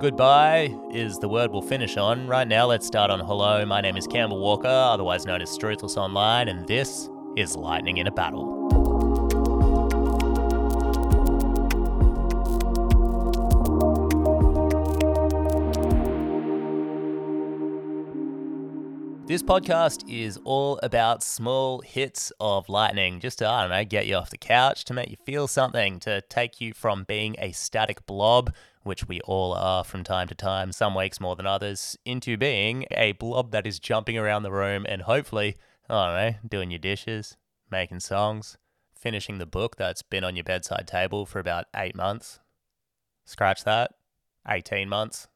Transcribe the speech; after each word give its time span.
Goodbye 0.00 0.74
is 0.90 1.18
the 1.18 1.28
word 1.28 1.50
we'll 1.50 1.60
finish 1.60 1.98
on. 1.98 2.26
Right 2.26 2.48
now, 2.48 2.64
let's 2.64 2.86
start 2.86 3.10
on 3.10 3.20
hello. 3.20 3.66
My 3.66 3.82
name 3.82 3.98
is 3.98 4.06
Campbell 4.06 4.40
Walker, 4.40 4.66
otherwise 4.66 5.26
known 5.26 5.42
as 5.42 5.50
Struthless 5.50 5.98
Online, 5.98 6.48
and 6.48 6.66
this 6.66 7.10
is 7.36 7.54
Lightning 7.54 7.98
in 7.98 8.06
a 8.06 8.10
Bottle. 8.10 8.56
This 19.26 19.42
podcast 19.42 20.08
is 20.08 20.40
all 20.44 20.80
about 20.82 21.22
small 21.22 21.82
hits 21.82 22.32
of 22.40 22.70
lightning, 22.70 23.20
just 23.20 23.40
to, 23.40 23.46
I 23.46 23.60
don't 23.60 23.70
know, 23.70 23.84
get 23.84 24.06
you 24.06 24.16
off 24.16 24.30
the 24.30 24.38
couch, 24.38 24.86
to 24.86 24.94
make 24.94 25.10
you 25.10 25.18
feel 25.26 25.46
something, 25.46 26.00
to 26.00 26.22
take 26.22 26.58
you 26.58 26.72
from 26.72 27.04
being 27.04 27.36
a 27.38 27.52
static 27.52 28.06
blob, 28.06 28.54
which 28.82 29.06
we 29.06 29.20
all 29.22 29.52
are 29.52 29.84
from 29.84 30.04
time 30.04 30.28
to 30.28 30.34
time, 30.34 30.72
some 30.72 30.94
weeks 30.94 31.20
more 31.20 31.36
than 31.36 31.46
others, 31.46 31.96
into 32.04 32.36
being 32.36 32.86
a 32.90 33.12
blob 33.12 33.50
that 33.52 33.66
is 33.66 33.78
jumping 33.78 34.16
around 34.16 34.42
the 34.42 34.52
room 34.52 34.86
and 34.88 35.02
hopefully, 35.02 35.56
I 35.88 36.06
don't 36.06 36.14
know, 36.14 36.38
doing 36.48 36.70
your 36.70 36.78
dishes, 36.78 37.36
making 37.70 38.00
songs, 38.00 38.56
finishing 38.94 39.38
the 39.38 39.46
book 39.46 39.76
that's 39.76 40.02
been 40.02 40.24
on 40.24 40.36
your 40.36 40.44
bedside 40.44 40.86
table 40.86 41.26
for 41.26 41.38
about 41.38 41.66
eight 41.74 41.94
months. 41.94 42.40
Scratch 43.24 43.64
that. 43.64 43.92
18 44.48 44.88
months. 44.88 45.28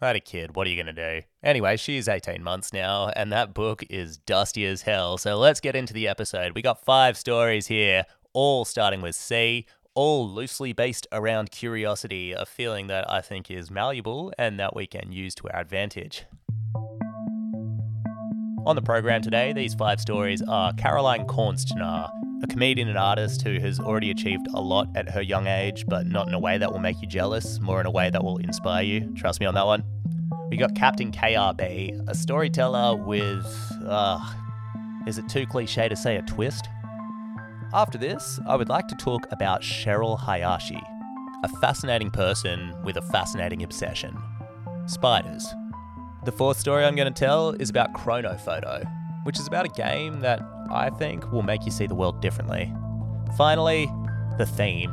I 0.00 0.08
had 0.08 0.16
a 0.16 0.20
kid. 0.20 0.56
What 0.56 0.66
are 0.66 0.70
you 0.70 0.82
going 0.82 0.94
to 0.94 1.20
do? 1.20 1.26
Anyway, 1.42 1.76
she's 1.76 2.08
18 2.08 2.42
months 2.42 2.72
now, 2.72 3.08
and 3.16 3.32
that 3.32 3.54
book 3.54 3.82
is 3.88 4.18
dusty 4.18 4.66
as 4.66 4.82
hell. 4.82 5.16
So 5.16 5.38
let's 5.38 5.60
get 5.60 5.76
into 5.76 5.94
the 5.94 6.08
episode. 6.08 6.54
We 6.54 6.60
got 6.60 6.84
five 6.84 7.16
stories 7.16 7.66
here, 7.66 8.04
all 8.34 8.66
starting 8.66 9.00
with 9.00 9.14
C, 9.14 9.66
all 9.96 10.28
loosely 10.28 10.72
based 10.72 11.06
around 11.10 11.50
curiosity, 11.50 12.32
a 12.32 12.46
feeling 12.46 12.86
that 12.86 13.10
I 13.10 13.22
think 13.22 13.50
is 13.50 13.70
malleable 13.70 14.32
and 14.38 14.60
that 14.60 14.76
we 14.76 14.86
can 14.86 15.10
use 15.10 15.34
to 15.36 15.48
our 15.48 15.60
advantage. 15.60 16.26
On 18.66 18.76
the 18.76 18.82
program 18.82 19.22
today, 19.22 19.52
these 19.52 19.74
five 19.74 20.00
stories 20.00 20.42
are 20.42 20.72
Caroline 20.74 21.26
Konstnar, 21.26 22.10
a 22.42 22.46
comedian 22.46 22.88
and 22.88 22.98
artist 22.98 23.42
who 23.42 23.58
has 23.60 23.80
already 23.80 24.10
achieved 24.10 24.46
a 24.54 24.60
lot 24.60 24.88
at 24.94 25.08
her 25.08 25.22
young 25.22 25.46
age, 25.46 25.84
but 25.88 26.06
not 26.06 26.28
in 26.28 26.34
a 26.34 26.38
way 26.38 26.58
that 26.58 26.70
will 26.70 26.80
make 26.80 27.00
you 27.00 27.08
jealous, 27.08 27.58
more 27.60 27.80
in 27.80 27.86
a 27.86 27.90
way 27.90 28.10
that 28.10 28.22
will 28.22 28.36
inspire 28.38 28.82
you. 28.82 29.14
Trust 29.16 29.40
me 29.40 29.46
on 29.46 29.54
that 29.54 29.66
one. 29.66 29.82
We 30.50 30.58
got 30.58 30.74
Captain 30.74 31.10
KRB, 31.10 32.08
a 32.08 32.14
storyteller 32.14 32.96
with, 32.96 33.46
uh, 33.86 34.20
is 35.06 35.16
it 35.16 35.28
too 35.28 35.46
cliche 35.46 35.88
to 35.88 35.96
say 35.96 36.16
a 36.16 36.22
twist? 36.22 36.68
After 37.74 37.98
this, 37.98 38.38
I 38.46 38.56
would 38.56 38.68
like 38.68 38.86
to 38.88 38.94
talk 38.94 39.26
about 39.32 39.60
Cheryl 39.60 40.18
Hayashi, 40.18 40.80
a 41.42 41.48
fascinating 41.60 42.10
person 42.10 42.74
with 42.84 42.96
a 42.96 43.02
fascinating 43.02 43.62
obsession 43.64 44.16
spiders. 44.86 45.44
The 46.24 46.32
fourth 46.32 46.58
story 46.58 46.84
I'm 46.84 46.94
going 46.94 47.12
to 47.12 47.18
tell 47.18 47.50
is 47.50 47.68
about 47.68 47.92
Chronophoto, 47.92 48.88
which 49.24 49.38
is 49.40 49.48
about 49.48 49.66
a 49.66 49.68
game 49.70 50.20
that 50.20 50.40
I 50.70 50.90
think 50.90 51.30
will 51.32 51.42
make 51.42 51.64
you 51.64 51.72
see 51.72 51.86
the 51.86 51.94
world 51.94 52.20
differently. 52.20 52.72
Finally, 53.36 53.90
the 54.38 54.46
theme. 54.46 54.92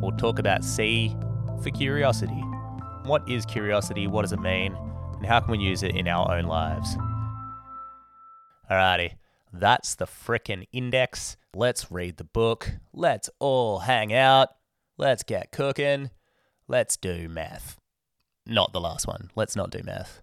We'll 0.00 0.12
talk 0.12 0.38
about 0.38 0.64
C 0.64 1.16
for 1.62 1.70
curiosity. 1.70 2.40
What 3.04 3.28
is 3.28 3.44
curiosity? 3.44 4.06
What 4.06 4.22
does 4.22 4.32
it 4.32 4.40
mean? 4.40 4.76
And 5.16 5.26
how 5.26 5.40
can 5.40 5.50
we 5.50 5.58
use 5.58 5.82
it 5.82 5.96
in 5.96 6.06
our 6.06 6.32
own 6.32 6.44
lives? 6.44 6.96
Alrighty, 8.70 9.14
that's 9.52 9.96
the 9.96 10.06
frickin' 10.06 10.66
index. 10.72 11.36
Let's 11.54 11.92
read 11.92 12.16
the 12.16 12.24
book. 12.24 12.70
Let's 12.94 13.28
all 13.38 13.80
hang 13.80 14.10
out. 14.14 14.48
Let's 14.96 15.22
get 15.22 15.52
cooking. 15.52 16.10
Let's 16.66 16.96
do 16.96 17.28
math. 17.28 17.76
Not 18.46 18.72
the 18.72 18.80
last 18.80 19.06
one. 19.06 19.30
Let's 19.36 19.54
not 19.54 19.70
do 19.70 19.82
math. 19.84 20.22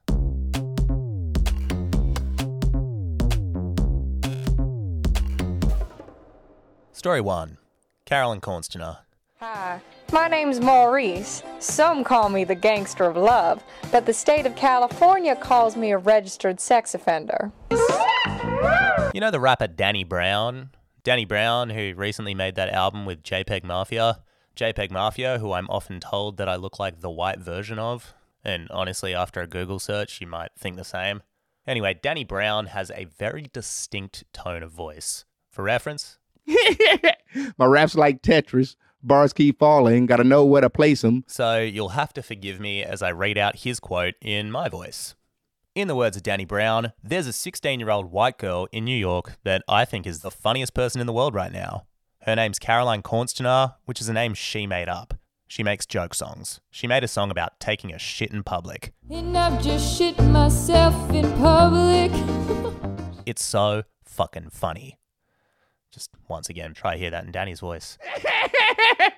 Story 6.91 7.21
1 7.21 7.59
Caroline 8.05 8.41
Konstnar. 8.41 8.97
Hi, 9.39 9.79
my 10.11 10.27
name's 10.27 10.59
Maurice. 10.59 11.43
Some 11.59 12.03
call 12.03 12.29
me 12.29 12.43
the 12.43 12.55
gangster 12.55 13.05
of 13.05 13.15
love, 13.15 13.63
but 13.91 14.07
the 14.07 14.13
state 14.13 14.47
of 14.47 14.55
California 14.55 15.35
calls 15.35 15.77
me 15.77 15.91
a 15.91 15.97
registered 15.99 16.59
sex 16.59 16.95
offender. 16.95 17.51
You 19.13 19.21
know 19.21 19.29
the 19.29 19.39
rapper 19.39 19.67
Danny 19.67 20.03
Brown? 20.03 20.71
Danny 21.03 21.25
Brown, 21.25 21.69
who 21.69 21.93
recently 21.95 22.33
made 22.33 22.55
that 22.55 22.69
album 22.69 23.05
with 23.05 23.23
JPEG 23.23 23.63
Mafia. 23.63 24.19
JPEG 24.55 24.91
Mafia, 24.91 25.39
who 25.39 25.53
I'm 25.53 25.69
often 25.69 25.99
told 25.99 26.37
that 26.37 26.49
I 26.49 26.55
look 26.55 26.79
like 26.79 26.99
the 26.99 27.09
white 27.09 27.39
version 27.39 27.79
of. 27.79 28.13
And 28.43 28.67
honestly, 28.71 29.13
after 29.13 29.41
a 29.41 29.47
Google 29.47 29.79
search, 29.79 30.19
you 30.21 30.27
might 30.27 30.51
think 30.57 30.75
the 30.75 30.83
same. 30.83 31.23
Anyway, 31.67 31.99
Danny 32.01 32.23
Brown 32.23 32.67
has 32.67 32.91
a 32.91 33.05
very 33.05 33.49
distinct 33.53 34.23
tone 34.33 34.63
of 34.63 34.71
voice. 34.71 35.25
For 35.49 35.63
reference, 35.63 36.19
My 37.57 37.65
rap's 37.65 37.95
like 37.95 38.21
Tetris. 38.21 38.75
Bars 39.01 39.33
keep 39.33 39.59
falling. 39.59 40.07
Gotta 40.07 40.23
know 40.23 40.45
where 40.45 40.61
to 40.61 40.69
place 40.69 41.01
them. 41.01 41.23
so 41.27 41.59
you'll 41.59 41.89
have 41.89 42.13
to 42.13 42.23
forgive 42.23 42.59
me 42.59 42.83
as 42.83 43.01
I 43.01 43.11
read 43.11 43.37
out 43.37 43.59
his 43.59 43.79
quote 43.79 44.15
in 44.21 44.51
my 44.51 44.67
voice. 44.67 45.15
In 45.75 45.87
the 45.87 45.95
words 45.95 46.17
of 46.17 46.23
Danny 46.23 46.45
Brown, 46.45 46.93
there's 47.03 47.27
a 47.27 47.33
16 47.33 47.79
year 47.79 47.91
old 47.91 48.11
white 48.11 48.39
girl 48.39 48.67
in 48.71 48.85
New 48.85 48.97
York 48.97 49.37
that 49.43 49.63
I 49.69 49.85
think 49.85 50.07
is 50.07 50.21
the 50.21 50.31
funniest 50.31 50.73
person 50.73 50.99
in 50.99 51.05
the 51.05 51.13
world 51.13 51.35
right 51.35 51.51
now. 51.51 51.85
Her 52.23 52.35
name's 52.35 52.57
Caroline 52.57 53.03
Konstnar, 53.03 53.75
which 53.85 54.01
is 54.01 54.09
a 54.09 54.13
name 54.13 54.33
she 54.33 54.65
made 54.65 54.89
up. 54.89 55.13
She 55.47 55.61
makes 55.61 55.85
joke 55.85 56.15
songs. 56.15 56.59
She 56.71 56.87
made 56.87 57.03
a 57.03 57.07
song 57.07 57.29
about 57.29 57.59
taking 57.59 57.93
a 57.93 57.99
shit 57.99 58.31
in 58.31 58.43
public. 58.43 58.93
And 59.11 59.37
I've 59.37 59.61
just 59.61 59.95
shit 59.95 60.19
myself 60.19 61.11
in 61.11 61.31
public. 61.37 62.11
It's 63.25 63.45
so 63.45 63.83
fucking 64.05 64.49
funny. 64.49 64.97
Just 65.91 66.09
once 66.27 66.49
again, 66.49 66.73
try 66.73 66.93
to 66.93 66.99
hear 66.99 67.11
that 67.11 67.25
in 67.25 67.31
Danny's 67.31 67.59
voice. 67.59 67.99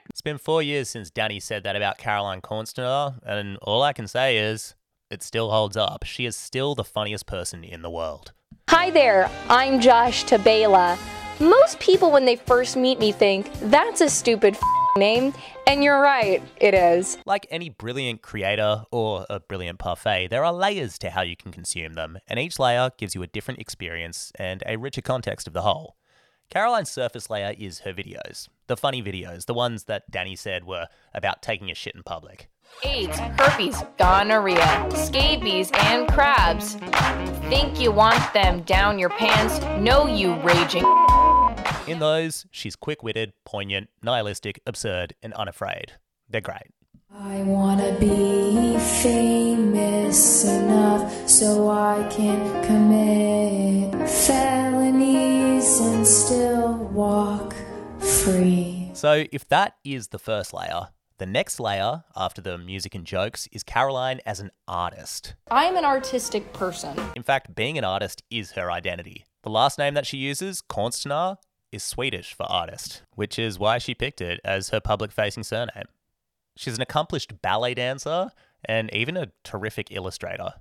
it's 0.09 0.21
been 0.21 0.37
four 0.37 0.61
years 0.61 0.89
since 0.89 1.09
Danny 1.09 1.39
said 1.39 1.63
that 1.63 1.77
about 1.77 1.97
Caroline 1.97 2.41
Konstnar, 2.41 3.19
and 3.23 3.57
all 3.61 3.81
I 3.81 3.93
can 3.93 4.05
say 4.05 4.37
is 4.37 4.75
it 5.11 5.21
still 5.21 5.51
holds 5.51 5.77
up. 5.77 6.03
She 6.05 6.25
is 6.25 6.35
still 6.35 6.73
the 6.73 6.83
funniest 6.83 7.27
person 7.27 7.63
in 7.63 7.81
the 7.81 7.89
world. 7.89 8.31
Hi 8.69 8.89
there, 8.89 9.29
I'm 9.49 9.81
Josh 9.81 10.23
Tabela. 10.25 10.97
Most 11.39 11.79
people, 11.79 12.11
when 12.11 12.25
they 12.25 12.37
first 12.37 12.77
meet 12.77 12.99
me, 12.99 13.11
think 13.11 13.51
that's 13.61 13.99
a 13.99 14.09
stupid 14.09 14.57
name, 14.97 15.33
and 15.67 15.83
you're 15.83 15.99
right, 15.99 16.41
it 16.57 16.73
is. 16.73 17.17
Like 17.25 17.47
any 17.49 17.69
brilliant 17.69 18.21
creator 18.21 18.83
or 18.91 19.25
a 19.29 19.39
brilliant 19.39 19.79
parfait, 19.79 20.27
there 20.27 20.45
are 20.45 20.53
layers 20.53 20.97
to 20.99 21.09
how 21.09 21.21
you 21.21 21.35
can 21.35 21.51
consume 21.51 21.93
them, 21.93 22.19
and 22.27 22.39
each 22.39 22.59
layer 22.59 22.91
gives 22.97 23.15
you 23.15 23.23
a 23.23 23.27
different 23.27 23.59
experience 23.59 24.31
and 24.37 24.63
a 24.65 24.77
richer 24.77 25.01
context 25.01 25.47
of 25.47 25.53
the 25.53 25.61
whole. 25.61 25.95
Caroline's 26.51 26.91
surface 26.91 27.29
layer 27.29 27.55
is 27.57 27.79
her 27.79 27.93
videos. 27.93 28.49
The 28.67 28.75
funny 28.75 29.01
videos, 29.01 29.45
the 29.45 29.53
ones 29.53 29.85
that 29.85 30.11
Danny 30.11 30.35
said 30.35 30.65
were 30.65 30.87
about 31.13 31.41
taking 31.41 31.71
a 31.71 31.73
shit 31.73 31.95
in 31.95 32.03
public. 32.03 32.49
AIDS, 32.83 33.17
herpes, 33.17 33.81
gonorrhea, 33.97 34.89
scabies, 34.93 35.71
and 35.73 36.09
crabs. 36.09 36.75
Think 37.47 37.79
you 37.79 37.93
want 37.93 38.33
them 38.33 38.63
down 38.63 38.99
your 38.99 39.11
pants? 39.11 39.61
No, 39.79 40.07
you 40.07 40.33
raging. 40.41 40.83
In 41.87 41.99
those, 41.99 42.45
she's 42.51 42.75
quick 42.75 43.01
witted, 43.01 43.31
poignant, 43.45 43.89
nihilistic, 44.03 44.61
absurd, 44.67 45.15
and 45.23 45.33
unafraid. 45.35 45.93
They're 46.29 46.41
great. 46.41 46.67
I 47.13 47.43
wanna 47.43 47.97
be 47.97 48.77
famous 49.01 50.43
enough 50.43 51.29
so 51.29 51.69
I 51.69 52.05
can 52.11 52.65
commit 52.65 54.09
felonies 54.09 55.30
and 55.61 56.07
still 56.07 56.75
walk 56.75 57.53
free. 57.99 58.89
So, 58.93 59.25
if 59.31 59.47
that 59.49 59.75
is 59.83 60.07
the 60.07 60.17
first 60.17 60.53
layer, 60.53 60.87
the 61.19 61.27
next 61.27 61.59
layer, 61.59 62.03
after 62.15 62.41
the 62.41 62.57
music 62.57 62.95
and 62.95 63.05
jokes, 63.05 63.47
is 63.51 63.61
Caroline 63.61 64.21
as 64.25 64.39
an 64.39 64.49
artist. 64.67 65.35
I'm 65.51 65.77
an 65.77 65.85
artistic 65.85 66.51
person. 66.51 66.99
In 67.15 67.21
fact, 67.21 67.53
being 67.53 67.77
an 67.77 67.83
artist 67.83 68.23
is 68.31 68.53
her 68.53 68.71
identity. 68.71 69.25
The 69.43 69.51
last 69.51 69.77
name 69.77 69.93
that 69.93 70.07
she 70.07 70.17
uses, 70.17 70.63
Konstnar, 70.63 71.37
is 71.71 71.83
Swedish 71.83 72.33
for 72.33 72.51
artist, 72.51 73.03
which 73.13 73.37
is 73.37 73.59
why 73.59 73.77
she 73.77 73.93
picked 73.93 74.19
it 74.19 74.41
as 74.43 74.69
her 74.69 74.79
public 74.79 75.11
facing 75.11 75.43
surname. 75.43 75.85
She's 76.57 76.75
an 76.75 76.81
accomplished 76.81 77.39
ballet 77.43 77.75
dancer 77.75 78.31
and 78.65 78.91
even 78.95 79.15
a 79.15 79.31
terrific 79.43 79.91
illustrator. 79.91 80.53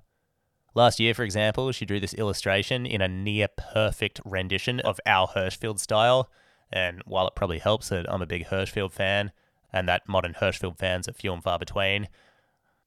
Last 0.73 1.01
year, 1.01 1.13
for 1.13 1.23
example, 1.23 1.71
she 1.73 1.85
drew 1.85 1.99
this 1.99 2.13
illustration 2.13 2.85
in 2.85 3.01
a 3.01 3.07
near 3.07 3.47
perfect 3.57 4.21
rendition 4.23 4.79
of 4.79 5.01
Al 5.05 5.29
Hirschfeld 5.29 5.79
style. 5.79 6.29
And 6.71 7.01
while 7.05 7.27
it 7.27 7.35
probably 7.35 7.59
helps 7.59 7.89
that 7.89 8.09
I'm 8.09 8.21
a 8.21 8.25
big 8.25 8.45
Hirschfeld 8.45 8.93
fan 8.93 9.31
and 9.73 9.87
that 9.89 10.07
modern 10.07 10.33
Hirschfeld 10.33 10.77
fans 10.77 11.09
are 11.09 11.13
few 11.13 11.33
and 11.33 11.43
far 11.43 11.59
between, 11.59 12.07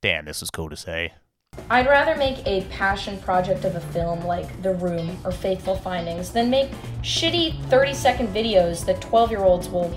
damn, 0.01 0.25
this 0.25 0.41
was 0.41 0.51
cool 0.51 0.71
to 0.71 0.77
see. 0.77 1.11
I'd 1.69 1.87
rather 1.87 2.17
make 2.17 2.45
a 2.47 2.63
passion 2.71 3.19
project 3.21 3.65
of 3.65 3.77
a 3.77 3.81
film 3.81 4.25
like 4.25 4.63
The 4.63 4.75
Room 4.75 5.19
or 5.23 5.31
Faithful 5.31 5.77
Findings 5.77 6.31
than 6.31 6.49
make 6.49 6.71
shitty 7.03 7.63
30 7.67 7.95
second 7.95 8.29
videos 8.35 8.85
that 8.87 9.03
12 9.03 9.31
year 9.31 9.45
olds 9.45 9.69
will 9.69 9.93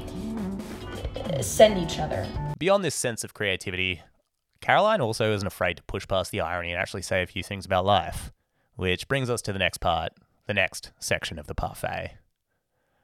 send 1.42 1.78
each 1.78 2.00
other. 2.00 2.28
Beyond 2.60 2.84
this 2.84 2.96
sense 2.96 3.24
of 3.24 3.34
creativity, 3.34 4.02
Caroline 4.62 5.02
also 5.02 5.34
isn't 5.34 5.48
afraid 5.48 5.78
to 5.78 5.84
push 5.84 6.08
past 6.08 6.32
the 6.32 6.42
irony 6.42 6.72
and 6.72 6.82
actually 6.82 7.02
say 7.02 7.22
a 7.22 7.28
few 7.28 7.44
things 7.44 7.66
about 7.66 7.86
life, 7.86 8.32
which 8.76 9.08
brings 9.08 9.30
us 9.30 9.42
to 9.44 9.54
the 9.54 9.60
next 9.60 9.78
part, 9.80 10.14
the 10.46 10.54
next 10.54 10.92
section 11.00 11.40
of 11.40 11.48
the 11.48 11.56
parfait. 11.56 12.18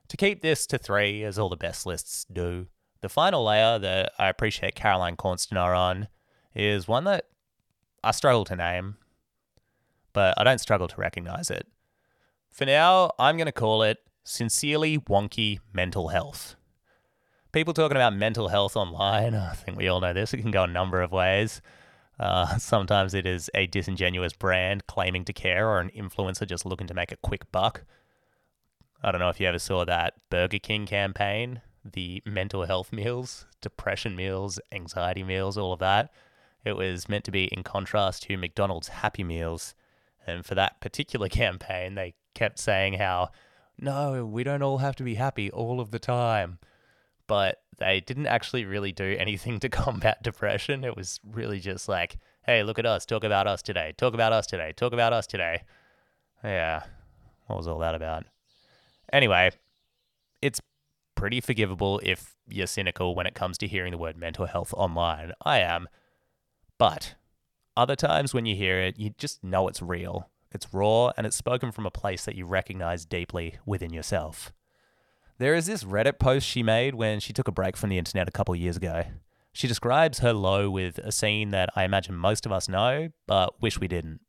To 0.09 0.17
keep 0.17 0.41
this 0.41 0.67
to 0.67 0.77
three, 0.77 1.23
as 1.23 1.39
all 1.39 1.49
the 1.49 1.55
best 1.55 1.85
lists 1.85 2.25
do, 2.31 2.67
the 3.01 3.09
final 3.09 3.43
layer 3.43 3.79
that 3.79 4.13
I 4.17 4.29
appreciate 4.29 4.75
Caroline 4.75 5.17
Konstnar 5.17 5.77
on 5.77 6.07
is 6.55 6.87
one 6.87 7.03
that 7.05 7.25
I 8.03 8.11
struggle 8.11 8.45
to 8.45 8.55
name, 8.55 8.97
but 10.13 10.33
I 10.37 10.43
don't 10.43 10.59
struggle 10.59 10.87
to 10.87 11.01
recognize 11.01 11.49
it. 11.49 11.67
For 12.51 12.65
now, 12.65 13.11
I'm 13.17 13.37
going 13.37 13.47
to 13.47 13.51
call 13.51 13.83
it 13.83 13.97
sincerely 14.23 14.99
wonky 14.99 15.59
mental 15.73 16.09
health. 16.09 16.55
People 17.53 17.75
talking 17.75 17.97
about 17.97 18.15
mental 18.15 18.47
health 18.47 18.75
online, 18.75 19.35
I 19.35 19.53
think 19.53 19.77
we 19.77 19.87
all 19.87 20.01
know 20.01 20.11
this, 20.11 20.33
it 20.33 20.41
can 20.41 20.51
go 20.51 20.63
a 20.63 20.67
number 20.67 21.01
of 21.01 21.11
ways. 21.11 21.61
Uh, 22.19 22.57
sometimes 22.57 23.13
it 23.13 23.27
is 23.27 23.49
a 23.53 23.67
disingenuous 23.67 24.33
brand 24.33 24.87
claiming 24.87 25.23
to 25.25 25.33
care 25.33 25.69
or 25.69 25.79
an 25.79 25.91
influencer 25.95 26.47
just 26.47 26.65
looking 26.65 26.87
to 26.87 26.93
make 26.95 27.11
a 27.11 27.17
quick 27.17 27.51
buck. 27.51 27.85
I 29.03 29.11
don't 29.11 29.19
know 29.19 29.29
if 29.29 29.39
you 29.39 29.47
ever 29.47 29.59
saw 29.59 29.85
that 29.85 30.15
Burger 30.31 30.59
King 30.59 30.87
campaign, 30.87 31.61
the 31.85 32.23
mental 32.25 32.65
health 32.65 32.91
meals, 32.91 33.45
depression 33.61 34.15
meals, 34.15 34.59
anxiety 34.71 35.23
meals, 35.23 35.57
all 35.57 35.73
of 35.73 35.79
that. 35.79 36.11
It 36.65 36.75
was 36.75 37.09
meant 37.09 37.25
to 37.25 37.31
be 37.31 37.45
in 37.45 37.61
contrast 37.63 38.23
to 38.23 38.37
McDonald's 38.37 38.87
Happy 38.87 39.23
Meals. 39.23 39.75
And 40.25 40.45
for 40.45 40.55
that 40.55 40.79
particular 40.79 41.29
campaign, 41.43 41.95
they 41.95 42.15
kept 42.33 42.57
saying 42.57 42.93
how, 42.93 43.29
no, 43.77 44.25
we 44.25 44.43
don't 44.43 44.63
all 44.63 44.77
have 44.79 44.95
to 44.95 45.03
be 45.03 45.15
happy 45.15 45.51
all 45.51 45.79
of 45.79 45.91
the 45.91 45.99
time. 45.99 46.57
But 47.27 47.61
they 47.77 47.99
didn't 47.99 48.27
actually 48.27 48.65
really 48.65 48.91
do 48.91 49.15
anything 49.19 49.59
to 49.61 49.69
combat 49.69 50.23
depression. 50.23 50.83
It 50.83 50.95
was 50.95 51.19
really 51.25 51.59
just 51.59 51.87
like, 51.87 52.17
hey, 52.45 52.63
look 52.63 52.79
at 52.79 52.85
us, 52.85 53.05
talk 53.05 53.23
about 53.23 53.47
us 53.47 53.61
today, 53.61 53.93
talk 53.97 54.13
about 54.13 54.33
us 54.33 54.45
today, 54.45 54.73
talk 54.75 54.93
about 54.93 55.13
us 55.13 55.27
today. 55.27 55.63
Yeah, 56.43 56.83
what 57.47 57.57
was 57.57 57.67
all 57.67 57.79
that 57.79 57.95
about? 57.95 58.25
Anyway, 59.11 59.51
it's 60.41 60.59
pretty 61.15 61.39
forgivable 61.39 62.01
if 62.03 62.35
you're 62.47 62.67
cynical 62.67 63.15
when 63.15 63.25
it 63.25 63.35
comes 63.35 63.57
to 63.59 63.67
hearing 63.67 63.91
the 63.91 63.97
word 63.97 64.17
mental 64.17 64.45
health 64.45 64.73
online. 64.75 65.31
I 65.43 65.59
am. 65.59 65.87
But 66.77 67.15
other 67.77 67.95
times 67.95 68.33
when 68.33 68.45
you 68.45 68.55
hear 68.55 68.79
it, 68.79 68.99
you 68.99 69.11
just 69.17 69.43
know 69.43 69.67
it's 69.67 69.81
real. 69.81 70.29
It's 70.51 70.73
raw 70.73 71.11
and 71.17 71.25
it's 71.25 71.35
spoken 71.35 71.71
from 71.71 71.85
a 71.85 71.91
place 71.91 72.25
that 72.25 72.35
you 72.35 72.45
recognize 72.45 73.05
deeply 73.05 73.57
within 73.65 73.93
yourself. 73.93 74.51
There 75.39 75.55
is 75.55 75.65
this 75.65 75.83
Reddit 75.83 76.19
post 76.19 76.47
she 76.47 76.61
made 76.61 76.93
when 76.93 77.19
she 77.19 77.33
took 77.33 77.47
a 77.47 77.51
break 77.51 77.75
from 77.75 77.89
the 77.89 77.97
internet 77.97 78.27
a 78.27 78.31
couple 78.31 78.55
years 78.55 78.77
ago. 78.77 79.05
She 79.51 79.67
describes 79.67 80.19
her 80.19 80.31
low 80.31 80.69
with 80.69 80.99
a 80.99 81.11
scene 81.11 81.49
that 81.49 81.69
I 81.75 81.85
imagine 81.85 82.15
most 82.15 82.45
of 82.45 82.51
us 82.51 82.69
know, 82.69 83.09
but 83.25 83.59
wish 83.59 83.79
we 83.79 83.87
didn't. 83.87 84.21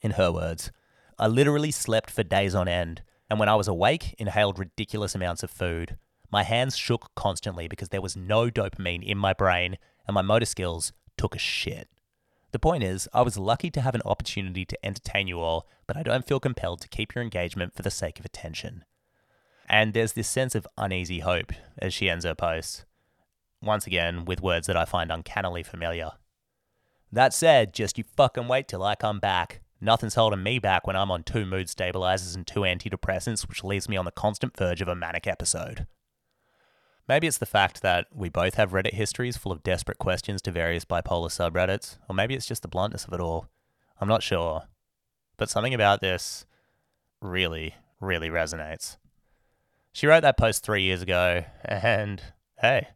In 0.00 0.12
her 0.12 0.30
words, 0.30 0.70
I 1.18 1.26
literally 1.26 1.72
slept 1.72 2.10
for 2.10 2.22
days 2.22 2.54
on 2.54 2.68
end, 2.68 3.02
and 3.28 3.40
when 3.40 3.48
I 3.48 3.56
was 3.56 3.66
awake, 3.66 4.14
inhaled 4.16 4.60
ridiculous 4.60 5.16
amounts 5.16 5.42
of 5.42 5.50
food. 5.50 5.96
My 6.30 6.44
hands 6.44 6.76
shook 6.76 7.12
constantly 7.16 7.66
because 7.66 7.88
there 7.88 8.02
was 8.02 8.16
no 8.16 8.48
dopamine 8.48 9.04
in 9.04 9.18
my 9.18 9.32
brain, 9.32 9.76
and 10.06 10.14
my 10.14 10.22
motor 10.22 10.46
skills 10.46 10.92
took 11.16 11.34
a 11.34 11.38
shit. 11.38 11.88
The 12.52 12.60
point 12.60 12.84
is, 12.84 13.08
I 13.12 13.22
was 13.22 13.38
lucky 13.38 13.70
to 13.70 13.80
have 13.80 13.96
an 13.96 14.02
opportunity 14.04 14.64
to 14.66 14.86
entertain 14.86 15.26
you 15.26 15.40
all, 15.40 15.66
but 15.88 15.96
I 15.96 16.04
don't 16.04 16.26
feel 16.26 16.38
compelled 16.38 16.80
to 16.82 16.88
keep 16.88 17.14
your 17.14 17.24
engagement 17.24 17.74
for 17.74 17.82
the 17.82 17.90
sake 17.90 18.20
of 18.20 18.24
attention. 18.24 18.84
And 19.68 19.92
there's 19.92 20.12
this 20.12 20.28
sense 20.28 20.54
of 20.54 20.66
uneasy 20.78 21.20
hope 21.20 21.52
as 21.78 21.92
she 21.92 22.08
ends 22.08 22.24
her 22.24 22.34
post. 22.34 22.84
Once 23.60 23.86
again, 23.86 24.24
with 24.24 24.40
words 24.40 24.66
that 24.66 24.76
I 24.76 24.84
find 24.84 25.10
uncannily 25.10 25.62
familiar. 25.62 26.12
That 27.10 27.34
said, 27.34 27.74
just 27.74 27.98
you 27.98 28.04
fucking 28.16 28.48
wait 28.48 28.68
till 28.68 28.82
I 28.82 28.94
come 28.94 29.18
back. 29.18 29.62
Nothing's 29.80 30.14
holding 30.14 30.42
me 30.42 30.58
back 30.58 30.86
when 30.86 30.96
I'm 30.96 31.10
on 31.10 31.22
two 31.22 31.44
mood 31.44 31.68
stabilizers 31.68 32.34
and 32.34 32.46
two 32.46 32.60
antidepressants, 32.60 33.48
which 33.48 33.64
leaves 33.64 33.88
me 33.88 33.96
on 33.96 34.04
the 34.04 34.10
constant 34.10 34.56
verge 34.56 34.80
of 34.80 34.88
a 34.88 34.94
manic 34.94 35.26
episode. 35.26 35.86
Maybe 37.08 37.26
it's 37.26 37.38
the 37.38 37.46
fact 37.46 37.82
that 37.82 38.06
we 38.12 38.28
both 38.28 38.54
have 38.54 38.72
Reddit 38.72 38.94
histories 38.94 39.36
full 39.36 39.52
of 39.52 39.62
desperate 39.62 39.98
questions 39.98 40.42
to 40.42 40.50
various 40.50 40.84
bipolar 40.84 41.30
subreddits, 41.30 41.98
or 42.08 42.14
maybe 42.14 42.34
it's 42.34 42.46
just 42.46 42.62
the 42.62 42.68
bluntness 42.68 43.04
of 43.04 43.12
it 43.12 43.20
all. 43.20 43.48
I'm 44.00 44.08
not 44.08 44.22
sure. 44.22 44.64
But 45.36 45.50
something 45.50 45.74
about 45.74 46.00
this 46.00 46.46
really, 47.20 47.76
really 48.00 48.28
resonates. 48.28 48.96
She 49.96 50.06
wrote 50.06 50.24
that 50.24 50.36
post 50.36 50.62
three 50.62 50.82
years 50.82 51.00
ago, 51.00 51.44
and 51.64 52.22
hey, 52.60 52.88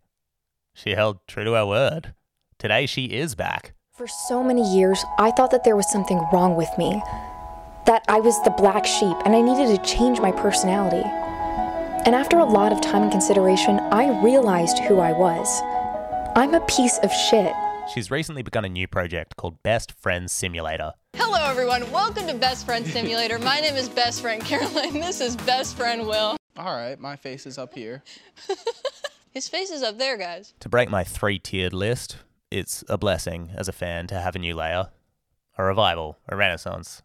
she 0.75 0.91
held 0.91 1.27
true 1.27 1.45
to 1.45 1.55
her 1.55 1.65
word. 1.65 2.13
Today 2.59 2.85
she 2.85 3.07
is 3.07 3.35
back. 3.35 3.73
For 3.97 4.07
so 4.07 4.45
many 4.45 4.61
years, 4.77 5.03
I 5.19 5.31
thought 5.31 5.51
that 5.53 5.65
there 5.65 5.77
was 5.77 5.91
something 5.91 6.23
wrong 6.31 6.57
with 6.57 6.69
me. 6.77 7.03
That 7.87 8.05
I 8.07 8.21
was 8.21 8.39
the 8.43 8.51
black 8.51 8.85
sheep 8.85 9.17
and 9.25 9.35
I 9.35 9.41
needed 9.41 9.75
to 9.75 9.83
change 9.83 10.21
my 10.21 10.31
personality. 10.31 11.03
And 12.05 12.15
after 12.15 12.39
a 12.39 12.45
lot 12.45 12.71
of 12.71 12.83
time 12.83 13.05
and 13.05 13.11
consideration, 13.11 13.81
I 13.81 14.21
realized 14.23 14.81
who 14.81 14.99
I 14.99 15.13
was. 15.13 15.49
I'm 16.37 16.53
a 16.53 16.67
piece 16.67 16.99
of 16.99 17.11
shit. 17.11 17.55
She's 17.95 18.11
recently 18.11 18.43
begun 18.43 18.67
a 18.67 18.69
new 18.69 18.87
project 18.87 19.37
called 19.39 19.63
Best 19.63 19.93
Friends 19.93 20.35
Simulator. 20.35 20.93
Hello, 21.17 21.43
everyone. 21.49 21.91
Welcome 21.91 22.27
to 22.27 22.35
Best 22.35 22.67
Friend 22.67 22.87
Simulator. 22.87 23.39
My 23.39 23.59
name 23.61 23.77
is 23.77 23.89
Best 23.89 24.21
Friend 24.21 24.43
Caroline. 24.45 25.01
This 25.01 25.23
is 25.23 25.35
Best 25.37 25.79
Friend 25.79 26.07
Will. 26.07 26.37
All 26.61 26.77
right, 26.77 27.01
my 27.01 27.17
face 27.17 27.47
is 27.47 27.57
up 27.57 27.73
here. 27.73 28.03
His 29.31 29.49
face 29.49 29.71
is 29.71 29.83
up 29.83 29.97
there, 29.97 30.19
guys. 30.19 30.53
To 30.61 30.69
break 30.69 30.91
my 30.91 31.05
three 31.05 31.39
tiered 31.39 31.73
list, 31.73 32.19
it's 32.51 32.85
a 32.87 32.99
blessing 32.99 33.53
as 33.55 33.67
a 33.67 33.73
fan 33.73 34.07
to 34.09 34.21
have 34.21 34.37
a 34.37 34.39
new 34.39 34.55
layer, 34.55 34.91
a 35.57 35.65
revival, 35.65 36.19
a 36.29 36.37
renaissance, 36.37 37.01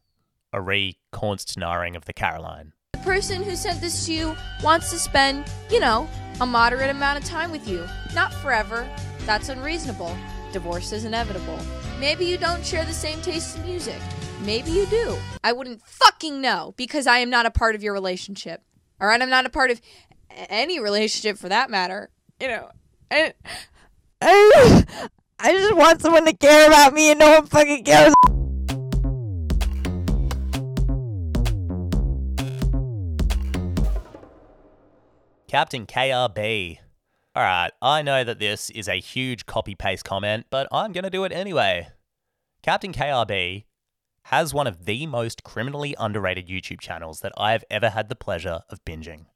a 0.51 0.59
re 0.59 0.97
Cornstenaring 1.13 1.95
of 1.95 2.03
the 2.03 2.11
Caroline. 2.11 2.73
The 2.91 2.99
person 2.99 3.43
who 3.43 3.55
sent 3.55 3.79
this 3.79 4.05
to 4.07 4.13
you 4.13 4.35
wants 4.61 4.89
to 4.89 4.99
spend, 4.99 5.49
you 5.69 5.79
know, 5.79 6.09
a 6.41 6.45
moderate 6.45 6.89
amount 6.89 7.19
of 7.19 7.23
time 7.23 7.49
with 7.49 7.65
you. 7.65 7.87
Not 8.13 8.33
forever. 8.33 8.85
That's 9.19 9.47
unreasonable. 9.47 10.13
Divorce 10.51 10.91
is 10.91 11.05
inevitable. 11.05 11.59
Maybe 11.97 12.25
you 12.25 12.37
don't 12.37 12.65
share 12.65 12.83
the 12.83 12.91
same 12.91 13.21
taste 13.21 13.55
in 13.55 13.63
music. 13.63 14.01
Maybe 14.43 14.71
you 14.71 14.85
do. 14.87 15.15
I 15.45 15.53
wouldn't 15.53 15.81
fucking 15.81 16.41
know 16.41 16.73
because 16.75 17.07
I 17.07 17.19
am 17.19 17.29
not 17.29 17.45
a 17.45 17.51
part 17.51 17.75
of 17.75 17.83
your 17.83 17.93
relationship. 17.93 18.61
All 19.01 19.07
right, 19.07 19.21
I'm 19.21 19.29
not 19.29 19.45
a 19.45 19.49
part 19.49 19.71
of 19.71 19.81
any 20.29 20.79
relationship 20.79 21.37
for 21.37 21.49
that 21.49 21.69
matter. 21.69 22.09
You 22.39 22.47
know, 22.47 22.69
I, 23.11 23.33
I, 24.21 24.85
I 25.39 25.51
just 25.51 25.75
want 25.75 26.01
someone 26.01 26.25
to 26.25 26.33
care 26.33 26.67
about 26.67 26.93
me 26.93 27.11
and 27.11 27.19
no 27.19 27.31
one 27.31 27.45
fucking 27.45 27.83
cares. 27.83 28.13
Captain 35.49 35.85
KRB. 35.85 36.79
Alright, 37.37 37.71
I 37.81 38.01
know 38.01 38.23
that 38.23 38.39
this 38.39 38.69
is 38.69 38.87
a 38.87 38.95
huge 39.01 39.45
copy 39.45 39.75
paste 39.75 40.05
comment, 40.05 40.45
but 40.49 40.69
I'm 40.71 40.93
going 40.93 41.03
to 41.03 41.09
do 41.09 41.25
it 41.25 41.33
anyway. 41.33 41.89
Captain 42.61 42.93
KRB 42.93 43.65
has 44.29 44.55
one 44.55 44.65
of 44.65 44.85
the 44.85 45.05
most 45.05 45.43
criminally 45.43 45.95
underrated 45.99 46.47
YouTube 46.47 46.79
channels 46.79 47.19
that 47.19 47.31
I've 47.37 47.63
ever 47.69 47.91
had 47.91 48.09
the 48.09 48.15
pleasure 48.15 48.61
of 48.71 48.83
binging. 48.83 49.27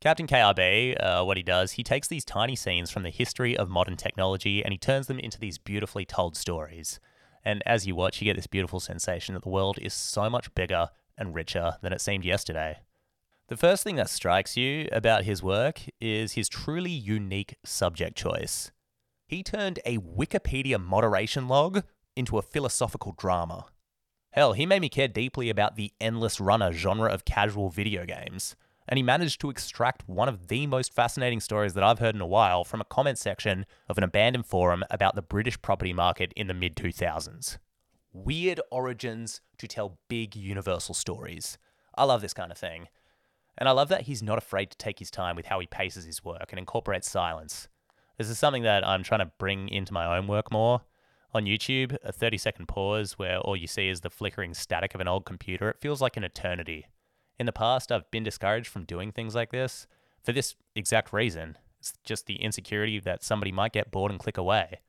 Captain 0.00 0.26
KRB, 0.26 0.96
uh, 1.00 1.22
what 1.22 1.36
he 1.36 1.42
does, 1.44 1.72
he 1.72 1.84
takes 1.84 2.08
these 2.08 2.24
tiny 2.24 2.56
scenes 2.56 2.90
from 2.90 3.04
the 3.04 3.10
history 3.10 3.56
of 3.56 3.68
modern 3.68 3.96
technology 3.96 4.64
and 4.64 4.72
he 4.72 4.78
turns 4.78 5.06
them 5.06 5.20
into 5.20 5.38
these 5.38 5.56
beautifully 5.56 6.04
told 6.04 6.36
stories. 6.36 6.98
And 7.44 7.62
as 7.64 7.86
you 7.86 7.94
watch, 7.94 8.20
you 8.20 8.24
get 8.24 8.34
this 8.34 8.48
beautiful 8.48 8.80
sensation 8.80 9.34
that 9.34 9.44
the 9.44 9.50
world 9.50 9.78
is 9.80 9.94
so 9.94 10.28
much 10.28 10.52
bigger 10.56 10.88
and 11.16 11.32
richer 11.32 11.74
than 11.80 11.92
it 11.92 12.00
seemed 12.00 12.24
yesterday. 12.24 12.78
The 13.46 13.56
first 13.56 13.84
thing 13.84 13.94
that 13.96 14.10
strikes 14.10 14.56
you 14.56 14.88
about 14.90 15.24
his 15.24 15.44
work 15.44 15.82
is 16.00 16.32
his 16.32 16.48
truly 16.48 16.90
unique 16.90 17.54
subject 17.64 18.16
choice. 18.16 18.72
He 19.28 19.44
turned 19.44 19.78
a 19.84 19.98
Wikipedia 19.98 20.82
moderation 20.82 21.46
log 21.46 21.84
into 22.16 22.38
a 22.38 22.42
philosophical 22.42 23.12
drama. 23.16 23.66
Hell, 24.32 24.52
he 24.52 24.66
made 24.66 24.80
me 24.80 24.88
care 24.88 25.08
deeply 25.08 25.50
about 25.50 25.76
the 25.76 25.92
endless 26.00 26.40
runner 26.40 26.72
genre 26.72 27.10
of 27.10 27.24
casual 27.24 27.68
video 27.68 28.04
games, 28.04 28.54
and 28.88 28.96
he 28.96 29.02
managed 29.02 29.40
to 29.40 29.50
extract 29.50 30.08
one 30.08 30.28
of 30.28 30.48
the 30.48 30.66
most 30.66 30.92
fascinating 30.92 31.40
stories 31.40 31.74
that 31.74 31.84
I've 31.84 31.98
heard 31.98 32.14
in 32.14 32.20
a 32.20 32.26
while 32.26 32.64
from 32.64 32.80
a 32.80 32.84
comment 32.84 33.18
section 33.18 33.66
of 33.88 33.98
an 33.98 34.04
abandoned 34.04 34.46
forum 34.46 34.84
about 34.90 35.14
the 35.14 35.22
British 35.22 35.60
property 35.60 35.92
market 35.92 36.32
in 36.36 36.46
the 36.46 36.54
mid 36.54 36.76
2000s. 36.76 37.58
Weird 38.12 38.60
origins 38.70 39.40
to 39.58 39.68
tell 39.68 39.98
big 40.08 40.34
universal 40.34 40.94
stories. 40.94 41.58
I 41.96 42.04
love 42.04 42.20
this 42.20 42.34
kind 42.34 42.50
of 42.50 42.58
thing. 42.58 42.88
And 43.58 43.68
I 43.68 43.72
love 43.72 43.88
that 43.88 44.02
he's 44.02 44.22
not 44.22 44.38
afraid 44.38 44.70
to 44.70 44.78
take 44.78 44.98
his 44.98 45.10
time 45.10 45.36
with 45.36 45.46
how 45.46 45.60
he 45.60 45.66
paces 45.66 46.04
his 46.04 46.24
work 46.24 46.46
and 46.50 46.58
incorporates 46.58 47.10
silence. 47.10 47.68
This 48.16 48.28
is 48.28 48.38
something 48.38 48.62
that 48.64 48.86
I'm 48.86 49.02
trying 49.02 49.20
to 49.20 49.32
bring 49.38 49.68
into 49.68 49.92
my 49.92 50.16
own 50.16 50.26
work 50.26 50.50
more. 50.50 50.82
On 51.32 51.44
YouTube, 51.44 51.96
a 52.02 52.12
30 52.12 52.38
second 52.38 52.66
pause 52.66 53.12
where 53.12 53.38
all 53.38 53.56
you 53.56 53.68
see 53.68 53.88
is 53.88 54.00
the 54.00 54.10
flickering 54.10 54.52
static 54.52 54.94
of 54.94 55.00
an 55.00 55.06
old 55.06 55.24
computer, 55.24 55.70
it 55.70 55.80
feels 55.80 56.00
like 56.00 56.16
an 56.16 56.24
eternity. 56.24 56.86
In 57.38 57.46
the 57.46 57.52
past, 57.52 57.92
I've 57.92 58.10
been 58.10 58.24
discouraged 58.24 58.68
from 58.68 58.84
doing 58.84 59.12
things 59.12 59.34
like 59.34 59.52
this 59.52 59.86
for 60.22 60.32
this 60.32 60.56
exact 60.74 61.12
reason. 61.12 61.56
It's 61.78 61.94
just 62.04 62.26
the 62.26 62.42
insecurity 62.42 62.98
that 63.00 63.22
somebody 63.22 63.52
might 63.52 63.72
get 63.72 63.92
bored 63.92 64.10
and 64.10 64.20
click 64.20 64.36
away. 64.36 64.80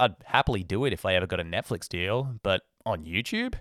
I'd 0.00 0.16
happily 0.26 0.62
do 0.62 0.84
it 0.84 0.92
if 0.92 1.06
I 1.06 1.14
ever 1.14 1.26
got 1.26 1.40
a 1.40 1.44
Netflix 1.44 1.88
deal, 1.88 2.34
but 2.42 2.62
on 2.84 3.04
YouTube? 3.04 3.54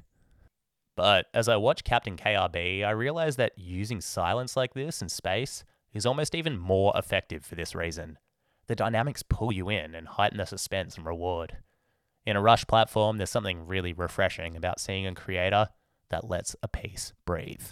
But 0.96 1.28
as 1.34 1.48
I 1.48 1.56
watch 1.58 1.84
Captain 1.84 2.18
KRB, 2.18 2.84
I 2.84 2.92
realize 2.92 3.36
that 3.36 3.54
using 3.56 4.02
silence 4.02 4.58
like 4.58 4.74
this 4.74 5.02
in 5.02 5.10
space 5.10 5.64
is 5.94 6.06
almost 6.06 6.34
even 6.34 6.58
more 6.58 6.92
effective 6.96 7.46
for 7.46 7.56
this 7.56 7.76
reason. 7.76 8.18
The 8.66 8.76
dynamics 8.76 9.24
pull 9.24 9.52
you 9.52 9.70
in 9.70 9.96
and 9.96 10.08
heighten 10.08 10.40
the 10.40 10.46
suspense 10.46 10.98
and 10.98 11.06
reward. 11.06 11.58
In 12.28 12.36
a 12.36 12.42
Rush 12.42 12.68
platform, 12.68 13.20
there's 13.20 13.30
something 13.30 13.66
really 13.66 13.94
refreshing 13.94 14.58
about 14.58 14.82
seeing 14.82 15.08
a 15.08 15.16
creator 15.16 15.70
that 16.10 16.28
lets 16.28 16.58
a 16.62 16.68
piece 16.68 17.14
breathe. 17.24 17.64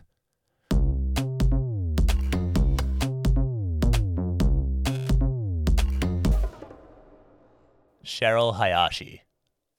Cheryl 8.06 8.56
Hayashi. 8.56 9.24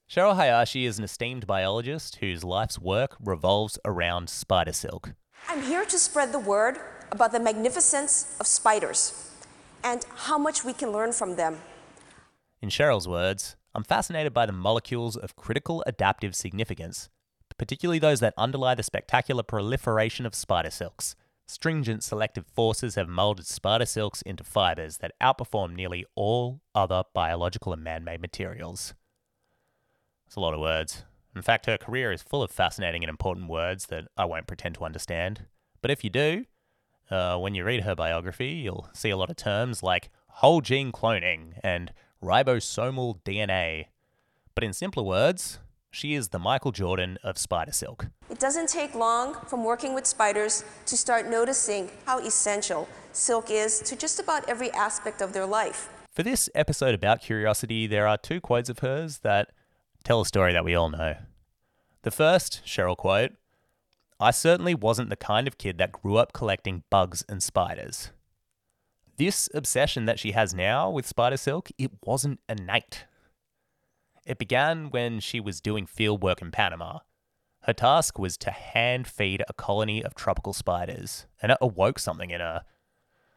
Cheryl 0.07 0.35
Hayashi 0.35 0.85
is 0.85 0.99
an 0.99 1.05
esteemed 1.05 1.47
biologist 1.47 2.17
whose 2.17 2.43
life's 2.43 2.77
work 2.77 3.15
revolves 3.19 3.79
around 3.83 4.29
spider 4.29 4.73
silk. 4.73 5.15
I'm 5.49 5.63
here 5.63 5.85
to 5.85 5.97
spread 5.97 6.31
the 6.31 6.37
word 6.37 6.77
about 7.11 7.31
the 7.31 7.39
magnificence 7.39 8.37
of 8.39 8.45
spiders 8.45 9.31
and 9.83 10.05
how 10.17 10.37
much 10.37 10.63
we 10.63 10.73
can 10.73 10.91
learn 10.91 11.13
from 11.13 11.35
them. 11.35 11.61
In 12.61 12.69
Cheryl's 12.69 13.07
words, 13.07 13.56
I'm 13.77 13.83
fascinated 13.83 14.33
by 14.33 14.47
the 14.47 14.53
molecules 14.53 15.15
of 15.15 15.35
critical 15.35 15.83
adaptive 15.85 16.35
significance, 16.35 17.09
particularly 17.59 17.99
those 17.99 18.21
that 18.21 18.33
underlie 18.35 18.73
the 18.73 18.81
spectacular 18.81 19.43
proliferation 19.43 20.25
of 20.25 20.33
spider 20.33 20.71
silks. 20.71 21.15
Stringent 21.45 22.03
selective 22.03 22.47
forces 22.47 22.95
have 22.95 23.07
molded 23.07 23.45
spider 23.45 23.85
silks 23.85 24.23
into 24.23 24.43
fibers 24.43 24.97
that 24.97 25.13
outperform 25.21 25.75
nearly 25.75 26.07
all 26.15 26.59
other 26.73 27.03
biological 27.13 27.71
and 27.71 27.83
man 27.83 28.03
made 28.03 28.19
materials. 28.19 28.95
That's 30.25 30.37
a 30.37 30.39
lot 30.39 30.55
of 30.55 30.59
words. 30.59 31.05
In 31.35 31.43
fact, 31.43 31.67
her 31.67 31.77
career 31.77 32.11
is 32.11 32.23
full 32.23 32.41
of 32.41 32.49
fascinating 32.49 33.03
and 33.03 33.11
important 33.11 33.47
words 33.47 33.85
that 33.85 34.05
I 34.17 34.25
won't 34.25 34.47
pretend 34.47 34.73
to 34.75 34.85
understand. 34.85 35.45
But 35.83 35.91
if 35.91 36.03
you 36.03 36.09
do, 36.09 36.45
uh, 37.11 37.37
when 37.37 37.53
you 37.53 37.63
read 37.63 37.83
her 37.83 37.95
biography, 37.95 38.53
you'll 38.53 38.89
see 38.93 39.11
a 39.11 39.17
lot 39.17 39.29
of 39.29 39.35
terms 39.35 39.83
like 39.83 40.09
whole 40.29 40.61
gene 40.61 40.91
cloning 40.91 41.59
and 41.63 41.93
ribosomal 42.23 43.19
DNA. 43.23 43.85
But 44.55 44.63
in 44.63 44.73
simpler 44.73 45.03
words, 45.03 45.59
she 45.91 46.13
is 46.13 46.29
the 46.29 46.39
Michael 46.39 46.71
Jordan 46.71 47.17
of 47.23 47.37
spider 47.37 47.71
silk. 47.71 48.07
It 48.29 48.39
doesn't 48.39 48.69
take 48.69 48.93
long 48.93 49.35
from 49.47 49.63
working 49.63 49.93
with 49.93 50.05
spiders 50.05 50.63
to 50.85 50.97
start 50.97 51.27
noticing 51.27 51.89
how 52.05 52.19
essential 52.19 52.87
silk 53.13 53.49
is 53.49 53.79
to 53.81 53.95
just 53.95 54.19
about 54.19 54.47
every 54.49 54.71
aspect 54.71 55.21
of 55.21 55.33
their 55.33 55.45
life. 55.45 55.89
For 56.11 56.23
this 56.23 56.49
episode 56.55 56.95
about 56.95 57.21
curiosity, 57.21 57.87
there 57.87 58.07
are 58.07 58.17
two 58.17 58.41
quotes 58.41 58.69
of 58.69 58.79
hers 58.79 59.19
that 59.19 59.51
tell 60.03 60.21
a 60.21 60.25
story 60.25 60.53
that 60.53 60.65
we 60.65 60.75
all 60.75 60.89
know. 60.89 61.15
The 62.03 62.11
first, 62.11 62.61
Cheryl 62.65 62.97
quote, 62.97 63.33
I 64.19 64.31
certainly 64.31 64.73
wasn't 64.73 65.09
the 65.09 65.15
kind 65.15 65.47
of 65.47 65.57
kid 65.57 65.77
that 65.77 65.91
grew 65.91 66.17
up 66.17 66.33
collecting 66.33 66.83
bugs 66.89 67.23
and 67.29 67.43
spiders. 67.43 68.11
This 69.17 69.49
obsession 69.53 70.05
that 70.05 70.19
she 70.19 70.33
has 70.33 70.53
now 70.53 70.91
with 70.91 71.07
spider 71.07 71.37
silk, 71.37 71.69
it 71.79 71.91
wasn't 72.05 72.39
innate. 72.47 73.05
It 74.27 74.37
began 74.37 74.91
when 74.91 75.19
she 75.19 75.39
was 75.39 75.59
doing 75.59 75.87
field 75.87 76.21
work 76.21 76.39
in 76.41 76.51
Panama. 76.51 76.99
Her 77.61 77.73
task 77.73 78.19
was 78.19 78.37
to 78.37 78.51
hand 78.51 79.07
feed 79.07 79.43
a 79.49 79.53
colony 79.53 80.03
of 80.03 80.13
tropical 80.13 80.53
spiders, 80.53 81.25
and 81.41 81.51
it 81.51 81.57
awoke 81.59 81.97
something 81.97 82.29
in 82.29 82.41
her. 82.41 82.63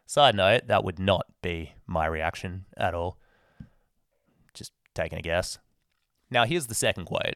Side 0.05 0.35
note, 0.35 0.67
that 0.67 0.83
would 0.83 0.99
not 0.99 1.25
be 1.41 1.73
my 1.87 2.05
reaction 2.05 2.65
at 2.77 2.93
all. 2.93 3.17
Just 4.53 4.73
taking 4.93 5.17
a 5.17 5.21
guess. 5.21 5.57
Now, 6.29 6.45
here's 6.45 6.67
the 6.67 6.75
second 6.75 7.05
quote. 7.05 7.35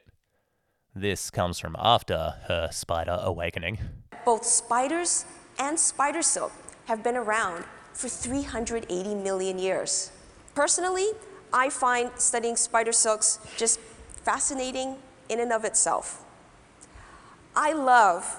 This 0.94 1.30
comes 1.30 1.58
from 1.58 1.74
after 1.78 2.34
her 2.46 2.68
spider 2.70 3.18
awakening. 3.20 3.78
Both 4.24 4.44
spiders 4.44 5.24
and 5.58 5.78
spider 5.78 6.22
silk 6.22 6.52
have 6.86 7.02
been 7.02 7.16
around 7.16 7.64
for 7.96 8.08
380 8.08 9.14
million 9.14 9.58
years. 9.58 10.12
Personally, 10.54 11.08
I 11.52 11.70
find 11.70 12.10
studying 12.18 12.56
spider 12.56 12.92
silks 12.92 13.38
just 13.56 13.80
fascinating 14.22 14.96
in 15.30 15.40
and 15.40 15.50
of 15.50 15.64
itself. 15.64 16.22
I 17.54 17.72
love 17.72 18.38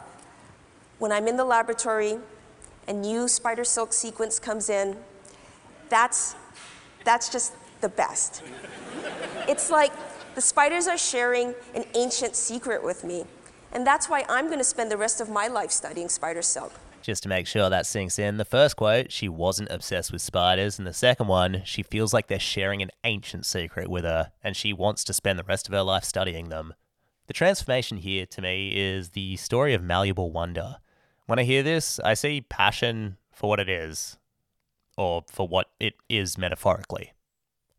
when 0.99 1.11
I'm 1.11 1.27
in 1.27 1.37
the 1.37 1.43
laboratory 1.43 2.19
and 2.87 3.01
new 3.01 3.27
spider 3.27 3.63
silk 3.63 3.93
sequence 3.93 4.37
comes 4.37 4.69
in. 4.69 4.95
That's, 5.89 6.35
that's 7.03 7.29
just 7.29 7.53
the 7.81 7.89
best. 7.89 8.43
It's 9.47 9.71
like 9.71 9.91
the 10.35 10.41
spiders 10.41 10.87
are 10.87 10.99
sharing 10.99 11.55
an 11.73 11.85
ancient 11.95 12.35
secret 12.35 12.83
with 12.83 13.03
me. 13.03 13.25
And 13.71 13.85
that's 13.87 14.07
why 14.07 14.23
I'm 14.29 14.45
going 14.47 14.59
to 14.59 14.63
spend 14.63 14.91
the 14.91 14.97
rest 14.97 15.19
of 15.19 15.29
my 15.29 15.47
life 15.47 15.71
studying 15.71 16.09
spider 16.09 16.43
silk. 16.43 16.73
Just 17.07 17.23
to 17.23 17.29
make 17.29 17.47
sure 17.47 17.69
that 17.69 17.85
sinks 17.85 18.19
in, 18.19 18.35
the 18.35 18.43
first 18.43 18.75
quote, 18.75 19.13
she 19.13 19.29
wasn't 19.29 19.71
obsessed 19.71 20.11
with 20.11 20.21
spiders, 20.21 20.77
and 20.77 20.85
the 20.85 20.91
second 20.91 21.27
one, 21.27 21.61
she 21.63 21.81
feels 21.81 22.13
like 22.13 22.27
they're 22.27 22.37
sharing 22.37 22.81
an 22.81 22.91
ancient 23.05 23.45
secret 23.45 23.87
with 23.87 24.03
her, 24.03 24.33
and 24.43 24.57
she 24.57 24.73
wants 24.73 25.05
to 25.05 25.13
spend 25.13 25.39
the 25.39 25.45
rest 25.45 25.69
of 25.69 25.73
her 25.73 25.83
life 25.83 26.03
studying 26.03 26.49
them. 26.49 26.73
The 27.27 27.33
transformation 27.33 27.99
here 27.99 28.25
to 28.25 28.41
me 28.41 28.73
is 28.75 29.11
the 29.11 29.37
story 29.37 29.73
of 29.73 29.81
malleable 29.81 30.33
wonder. 30.33 30.79
When 31.27 31.39
I 31.39 31.43
hear 31.43 31.63
this, 31.63 31.97
I 32.01 32.13
see 32.13 32.41
passion 32.41 33.15
for 33.31 33.47
what 33.47 33.61
it 33.61 33.69
is, 33.69 34.17
or 34.97 35.23
for 35.31 35.47
what 35.47 35.69
it 35.79 35.93
is 36.09 36.37
metaphorically. 36.37 37.13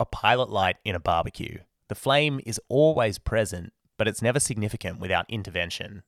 A 0.00 0.06
pilot 0.06 0.48
light 0.48 0.78
in 0.86 0.94
a 0.94 1.00
barbecue. 1.00 1.58
The 1.88 1.94
flame 1.94 2.40
is 2.46 2.58
always 2.70 3.18
present, 3.18 3.74
but 3.98 4.08
it's 4.08 4.22
never 4.22 4.40
significant 4.40 5.00
without 5.00 5.26
intervention. 5.28 6.02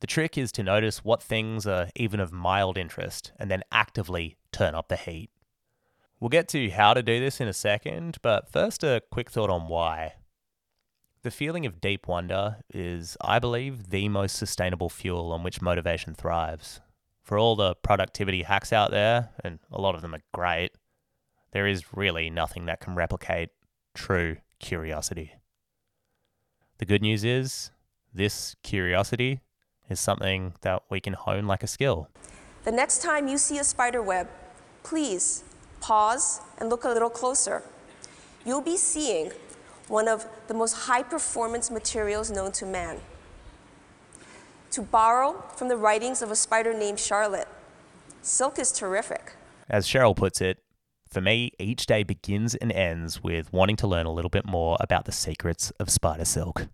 The 0.00 0.06
trick 0.06 0.38
is 0.38 0.50
to 0.52 0.62
notice 0.62 1.04
what 1.04 1.22
things 1.22 1.66
are 1.66 1.88
even 1.94 2.20
of 2.20 2.32
mild 2.32 2.78
interest 2.78 3.32
and 3.38 3.50
then 3.50 3.62
actively 3.70 4.36
turn 4.50 4.74
up 4.74 4.88
the 4.88 4.96
heat. 4.96 5.30
We'll 6.18 6.30
get 6.30 6.48
to 6.48 6.70
how 6.70 6.94
to 6.94 7.02
do 7.02 7.20
this 7.20 7.40
in 7.40 7.48
a 7.48 7.52
second, 7.52 8.18
but 8.22 8.50
first 8.50 8.82
a 8.82 9.02
quick 9.10 9.30
thought 9.30 9.50
on 9.50 9.68
why. 9.68 10.14
The 11.22 11.30
feeling 11.30 11.66
of 11.66 11.82
deep 11.82 12.08
wonder 12.08 12.56
is, 12.72 13.16
I 13.20 13.38
believe, 13.38 13.90
the 13.90 14.08
most 14.08 14.36
sustainable 14.36 14.88
fuel 14.88 15.32
on 15.32 15.42
which 15.42 15.60
motivation 15.60 16.14
thrives. 16.14 16.80
For 17.22 17.38
all 17.38 17.54
the 17.54 17.74
productivity 17.74 18.42
hacks 18.42 18.72
out 18.72 18.90
there, 18.90 19.30
and 19.44 19.58
a 19.70 19.80
lot 19.80 19.94
of 19.94 20.00
them 20.00 20.14
are 20.14 20.22
great, 20.32 20.72
there 21.52 21.66
is 21.66 21.94
really 21.94 22.30
nothing 22.30 22.66
that 22.66 22.80
can 22.80 22.94
replicate 22.94 23.50
true 23.94 24.38
curiosity. 24.60 25.32
The 26.78 26.86
good 26.86 27.02
news 27.02 27.22
is, 27.22 27.70
this 28.14 28.56
curiosity 28.62 29.40
is 29.90 30.00
something 30.00 30.54
that 30.62 30.82
we 30.88 31.00
can 31.00 31.12
hone 31.12 31.46
like 31.46 31.62
a 31.62 31.66
skill. 31.66 32.08
The 32.64 32.72
next 32.72 33.02
time 33.02 33.28
you 33.28 33.36
see 33.38 33.58
a 33.58 33.64
spider 33.64 34.00
web, 34.00 34.28
please 34.82 35.44
pause 35.80 36.40
and 36.58 36.68
look 36.68 36.84
a 36.84 36.88
little 36.88 37.10
closer. 37.10 37.62
You'll 38.44 38.60
be 38.62 38.76
seeing 38.76 39.32
one 39.88 40.08
of 40.08 40.26
the 40.46 40.54
most 40.54 40.74
high 40.86 41.02
performance 41.02 41.70
materials 41.70 42.30
known 42.30 42.52
to 42.52 42.66
man. 42.66 42.98
To 44.72 44.82
borrow 44.82 45.42
from 45.56 45.68
the 45.68 45.76
writings 45.76 46.22
of 46.22 46.30
a 46.30 46.36
spider 46.36 46.72
named 46.72 47.00
Charlotte, 47.00 47.48
silk 48.22 48.58
is 48.58 48.70
terrific. 48.70 49.32
As 49.68 49.86
Cheryl 49.86 50.14
puts 50.14 50.40
it, 50.40 50.58
for 51.10 51.20
me, 51.20 51.50
each 51.58 51.86
day 51.86 52.04
begins 52.04 52.54
and 52.54 52.70
ends 52.70 53.20
with 53.20 53.52
wanting 53.52 53.74
to 53.76 53.88
learn 53.88 54.06
a 54.06 54.12
little 54.12 54.28
bit 54.28 54.46
more 54.46 54.76
about 54.78 55.06
the 55.06 55.12
secrets 55.12 55.72
of 55.80 55.90
spider 55.90 56.24
silk. 56.24 56.68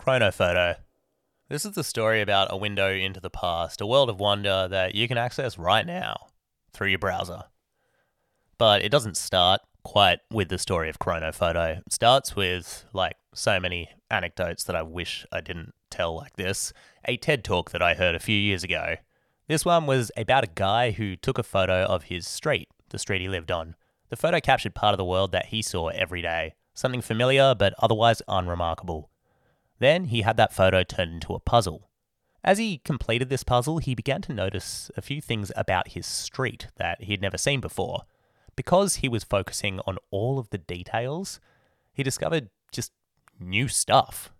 Chronophoto. 0.00 0.76
This 1.50 1.66
is 1.66 1.72
the 1.72 1.84
story 1.84 2.22
about 2.22 2.50
a 2.50 2.56
window 2.56 2.90
into 2.90 3.20
the 3.20 3.28
past, 3.28 3.82
a 3.82 3.86
world 3.86 4.08
of 4.08 4.18
wonder 4.18 4.66
that 4.66 4.94
you 4.94 5.06
can 5.06 5.18
access 5.18 5.58
right 5.58 5.84
now 5.84 6.28
through 6.72 6.88
your 6.88 6.98
browser. 6.98 7.44
But 8.56 8.82
it 8.82 8.90
doesn't 8.90 9.18
start 9.18 9.60
quite 9.84 10.20
with 10.30 10.48
the 10.48 10.56
story 10.56 10.88
of 10.88 10.98
Chronophoto. 10.98 11.78
It 11.78 11.92
starts 11.92 12.34
with, 12.34 12.86
like 12.94 13.16
so 13.34 13.60
many 13.60 13.90
anecdotes 14.10 14.64
that 14.64 14.76
I 14.76 14.80
wish 14.80 15.26
I 15.30 15.42
didn't 15.42 15.74
tell 15.90 16.16
like 16.16 16.36
this, 16.36 16.72
a 17.04 17.18
TED 17.18 17.44
talk 17.44 17.70
that 17.72 17.82
I 17.82 17.92
heard 17.92 18.14
a 18.14 18.20
few 18.20 18.36
years 18.38 18.64
ago. 18.64 18.96
This 19.48 19.66
one 19.66 19.84
was 19.84 20.10
about 20.16 20.44
a 20.44 20.50
guy 20.54 20.92
who 20.92 21.14
took 21.14 21.36
a 21.36 21.42
photo 21.42 21.84
of 21.84 22.04
his 22.04 22.26
street, 22.26 22.70
the 22.88 22.98
street 22.98 23.20
he 23.20 23.28
lived 23.28 23.50
on. 23.50 23.76
The 24.08 24.16
photo 24.16 24.40
captured 24.40 24.74
part 24.74 24.94
of 24.94 24.98
the 24.98 25.04
world 25.04 25.32
that 25.32 25.46
he 25.46 25.60
saw 25.60 25.88
every 25.88 26.22
day, 26.22 26.54
something 26.72 27.02
familiar 27.02 27.54
but 27.54 27.74
otherwise 27.80 28.22
unremarkable. 28.26 29.09
Then 29.80 30.04
he 30.04 30.22
had 30.22 30.36
that 30.36 30.52
photo 30.52 30.84
turned 30.84 31.14
into 31.14 31.34
a 31.34 31.40
puzzle. 31.40 31.90
As 32.44 32.58
he 32.58 32.78
completed 32.78 33.28
this 33.28 33.42
puzzle, 33.42 33.78
he 33.78 33.94
began 33.94 34.22
to 34.22 34.32
notice 34.32 34.90
a 34.96 35.02
few 35.02 35.20
things 35.20 35.50
about 35.56 35.88
his 35.88 36.06
street 36.06 36.68
that 36.76 37.02
he 37.02 37.12
had 37.12 37.20
never 37.20 37.36
seen 37.36 37.60
before. 37.60 38.04
Because 38.56 38.96
he 38.96 39.08
was 39.08 39.24
focusing 39.24 39.80
on 39.86 39.98
all 40.10 40.38
of 40.38 40.50
the 40.50 40.58
details, 40.58 41.40
he 41.92 42.02
discovered 42.02 42.50
just 42.72 42.92
new 43.38 43.68
stuff. 43.68 44.30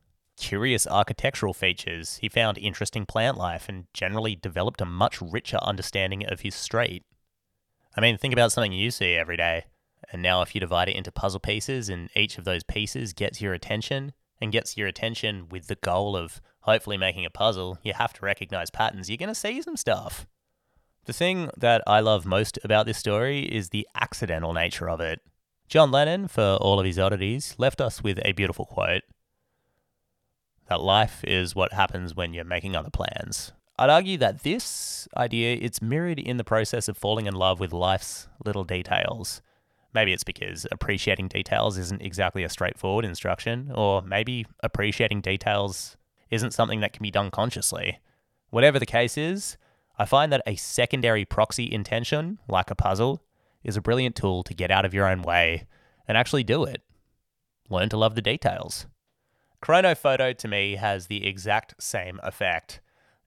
curious 0.40 0.87
architectural 0.87 1.52
features, 1.52 2.16
he 2.16 2.28
found 2.28 2.56
interesting 2.59 3.04
plant 3.04 3.37
life, 3.37 3.68
and 3.68 3.85
generally 3.92 4.35
developed 4.35 4.80
a 4.80 4.87
much 4.87 5.20
richer 5.20 5.59
understanding 5.59 6.26
of 6.26 6.40
his 6.40 6.54
street. 6.54 7.04
I 7.97 8.00
mean, 8.00 8.16
think 8.16 8.32
about 8.32 8.50
something 8.50 8.73
you 8.73 8.90
see 8.90 9.14
every 9.14 9.37
day. 9.37 9.66
And 10.12 10.23
now, 10.23 10.40
if 10.40 10.54
you 10.54 10.61
divide 10.61 10.88
it 10.88 10.97
into 10.97 11.12
puzzle 11.12 11.40
pieces, 11.40 11.88
and 11.88 12.09
each 12.16 12.38
of 12.38 12.44
those 12.44 12.62
pieces 12.64 13.12
gets 13.12 13.40
your 13.40 13.52
attention, 13.52 14.12
and 14.40 14.52
gets 14.52 14.76
your 14.76 14.88
attention 14.88 15.49
with 15.49 15.66
the 15.66 15.76
goal 15.76 16.16
of 16.16 16.40
hopefully 16.61 16.97
making 16.97 17.25
a 17.25 17.30
puzzle, 17.30 17.78
you 17.82 17.92
have 17.92 18.12
to 18.14 18.25
recognize 18.25 18.70
patterns. 18.70 19.09
You're 19.09 19.16
going 19.16 19.28
to 19.28 19.35
see 19.35 19.61
some 19.62 19.76
stuff. 19.76 20.26
The 21.06 21.12
thing 21.12 21.50
that 21.56 21.82
I 21.87 22.00
love 22.00 22.26
most 22.26 22.59
about 22.62 22.87
this 22.87 22.99
story 22.99 23.40
is 23.40 23.70
the 23.70 23.88
accidental 23.94 24.52
nature 24.52 24.88
of 24.88 25.00
it. 25.00 25.20
John 25.68 25.90
Lennon, 25.90 26.28
for 26.28 26.59
all 26.61 26.78
of 26.78 26.87
his 26.87 26.99
oddities, 26.99 27.54
left 27.59 27.80
us 27.80 28.02
with 28.02 28.18
a 28.25 28.32
beautiful 28.32 28.66
quote 28.66 29.02
that 30.66 30.80
life 30.80 31.25
is 31.25 31.54
what 31.54 31.73
happens 31.73 32.14
when 32.14 32.32
you're 32.32 32.44
making 32.44 32.76
other 32.76 32.90
plans. 32.90 33.52
I'd 33.76 33.90
argue 33.90 34.18
that 34.18 34.44
this 34.44 35.09
idea 35.16 35.59
it's 35.61 35.82
mirrored 35.82 36.20
in 36.20 36.37
the 36.37 36.44
process 36.44 36.87
of 36.87 36.97
falling 36.97 37.26
in 37.26 37.35
love 37.35 37.59
with 37.59 37.73
life's 37.73 38.28
little 38.44 38.62
details. 38.62 39.42
Maybe 39.92 40.12
it's 40.12 40.25
because 40.25 40.66
appreciating 40.70 41.28
details 41.28 41.76
isn't 41.76 42.02
exactly 42.02 42.44
a 42.44 42.49
straightforward 42.49 43.04
instruction, 43.04 43.73
or 43.75 44.02
maybe 44.02 44.47
appreciating 44.62 45.20
details 45.20 45.97
isn't 46.30 46.54
something 46.54 46.80
that 46.80 46.92
can 46.92 47.02
be 47.02 47.11
done 47.11 47.30
consciously. 47.30 47.99
Whatever 48.50 48.78
the 48.78 48.87
case 48.87 49.18
is, 49.18 49.56
I 49.99 50.04
find 50.04 50.32
that 50.32 50.42
a 50.47 50.56
secondary 50.56 51.25
proxy 51.25 51.70
intention, 51.70 52.38
like 52.49 52.70
a 52.70 52.75
puzzle, 52.75 53.23
is 53.64 53.76
a 53.76 53.82
brilliant 53.82 54.16
tool 54.16 54.42
to 54.44 54.54
get 54.54 54.70
out 54.70 54.85
of 54.85 54.94
your 54.94 55.06
own 55.06 55.23
way 55.23 55.66
and 56.06 56.16
actually 56.16 56.44
do 56.44 56.64
it. 56.64 56.82
Learn 57.68 57.88
to 57.90 57.97
love 57.97 58.14
the 58.14 58.23
details. 58.23 58.87
Chronophoto 59.62 60.37
to 60.38 60.49
me 60.49 60.76
has 60.76 61.06
the 61.06 61.26
exact 61.26 61.75
same 61.82 62.18
effect. 62.23 62.80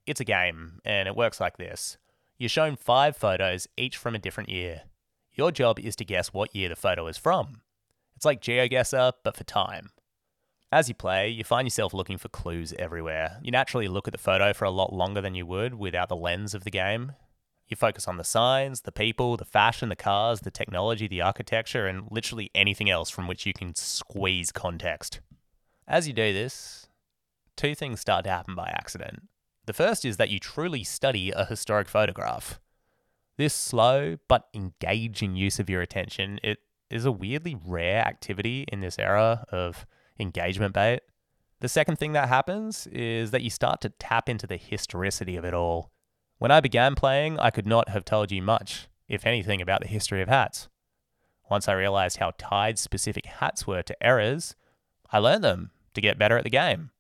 It's 0.08 0.20
a 0.20 0.26
game, 0.26 0.80
and 0.84 1.08
it 1.08 1.16
works 1.16 1.40
like 1.40 1.58
this. 1.58 1.98
You're 2.38 2.50
shown 2.50 2.76
five 2.76 3.16
photos, 3.16 3.68
each 3.78 3.96
from 3.96 4.16
a 4.16 4.20
different 4.20 4.50
year. 4.50 4.82
Your 5.36 5.52
job 5.52 5.80
is 5.80 5.96
to 5.96 6.06
guess 6.06 6.34
what 6.34 6.56
year 6.56 6.70
the 6.70 6.76
photo 6.76 7.08
is 7.08 7.18
from. 7.18 7.62
It's 8.16 8.26
like 8.26 8.42
GeoGuessr, 8.42 9.14
but 9.24 9.36
for 9.36 9.44
time. 9.44 9.90
As 10.72 10.88
you 10.88 10.96
play, 10.96 11.30
you 11.30 11.44
find 11.44 11.66
yourself 11.66 11.94
looking 11.94 12.18
for 12.18 12.30
clues 12.30 12.74
everywhere. 12.78 13.40
You 13.42 13.52
naturally 13.52 13.88
look 13.88 14.08
at 14.08 14.12
the 14.12 14.18
photo 14.18 14.54
for 14.54 14.66
a 14.66 14.72
lot 14.72 14.94
longer 14.94 15.22
than 15.22 15.36
you 15.36 15.46
would 15.46 15.76
without 15.76 16.10
the 16.10 16.16
lens 16.16 16.54
of 16.54 16.64
the 16.64 16.72
game. 16.72 17.14
You 17.68 17.76
focus 17.76 18.08
on 18.08 18.18
the 18.18 18.24
signs, 18.24 18.82
the 18.82 18.92
people, 18.92 19.38
the 19.38 19.46
fashion, 19.46 19.90
the 19.90 19.96
cars, 19.96 20.42
the 20.42 20.52
technology, 20.52 21.08
the 21.08 21.22
architecture, 21.22 21.88
and 21.88 22.08
literally 22.12 22.52
anything 22.54 22.90
else 22.90 23.10
from 23.10 23.28
which 23.28 23.46
you 23.46 23.54
can 23.54 23.74
squeeze 23.76 24.52
context. 24.52 25.20
As 25.88 26.08
you 26.08 26.14
do 26.14 26.34
this, 26.34 26.88
two 27.56 27.74
things 27.74 28.00
start 28.00 28.26
to 28.26 28.32
happen 28.32 28.56
by 28.56 28.70
accident. 28.70 29.28
The 29.66 29.74
first 29.74 30.06
is 30.06 30.18
that 30.18 30.30
you 30.30 30.40
truly 30.40 30.84
study 30.84 31.32
a 31.32 31.46
historic 31.46 31.88
photograph. 31.88 32.60
This 33.38 33.54
slow 33.54 34.18
but 34.28 34.48
engaging 34.54 35.36
use 35.36 35.60
of 35.60 35.70
your 35.70 35.82
attention, 35.82 36.40
it 36.44 36.60
is 36.90 37.06
a 37.06 37.12
weirdly 37.12 37.58
rare 37.66 38.06
activity 38.06 38.66
in 38.72 38.82
this 38.82 39.00
era 39.00 39.46
of 39.52 39.86
engagement 40.20 40.74
bait. 40.74 41.02
The 41.60 41.70
second 41.70 41.98
thing 41.98 42.12
that 42.14 42.30
happens 42.30 42.88
is 42.88 43.32
that 43.32 43.42
you 43.42 43.50
start 43.50 43.82
to 43.82 43.90
tap 43.90 44.30
into 44.30 44.46
the 44.46 44.58
historicity 44.58 45.36
of 45.36 45.46
it 45.46 45.54
all. 45.54 45.92
When 46.38 46.52
I 46.52 46.60
began 46.60 46.94
playing, 46.94 47.40
I 47.40 47.50
could 47.50 47.66
not 47.66 47.90
have 47.90 48.06
told 48.06 48.32
you 48.32 48.42
much, 48.42 48.88
if 49.08 49.26
anything, 49.26 49.62
about 49.62 49.82
the 49.82 49.88
history 49.88 50.22
of 50.22 50.28
hats. 50.28 50.68
Once 51.50 51.68
I 51.68 51.74
realized 51.74 52.18
how 52.18 52.34
tied 52.38 52.78
specific 52.78 53.26
hats 53.26 53.66
were 53.66 53.82
to 53.82 53.96
eras, 54.02 54.56
I 55.12 55.20
learned 55.20 55.44
them 55.44 55.72
to 55.94 56.02
get 56.02 56.20
better 56.20 56.38
at 56.38 56.44
the 56.44 56.50
game. 56.50 56.92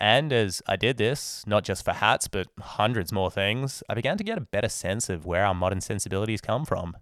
And 0.00 0.32
as 0.32 0.62
I 0.66 0.76
did 0.76 0.96
this, 0.96 1.44
not 1.46 1.62
just 1.62 1.84
for 1.84 1.92
hats, 1.92 2.26
but 2.26 2.46
hundreds 2.58 3.12
more 3.12 3.30
things, 3.30 3.82
I 3.86 3.94
began 3.94 4.16
to 4.16 4.24
get 4.24 4.38
a 4.38 4.40
better 4.40 4.70
sense 4.70 5.10
of 5.10 5.26
where 5.26 5.44
our 5.44 5.54
modern 5.54 5.82
sensibilities 5.82 6.40
come 6.40 6.64
from. 6.64 6.96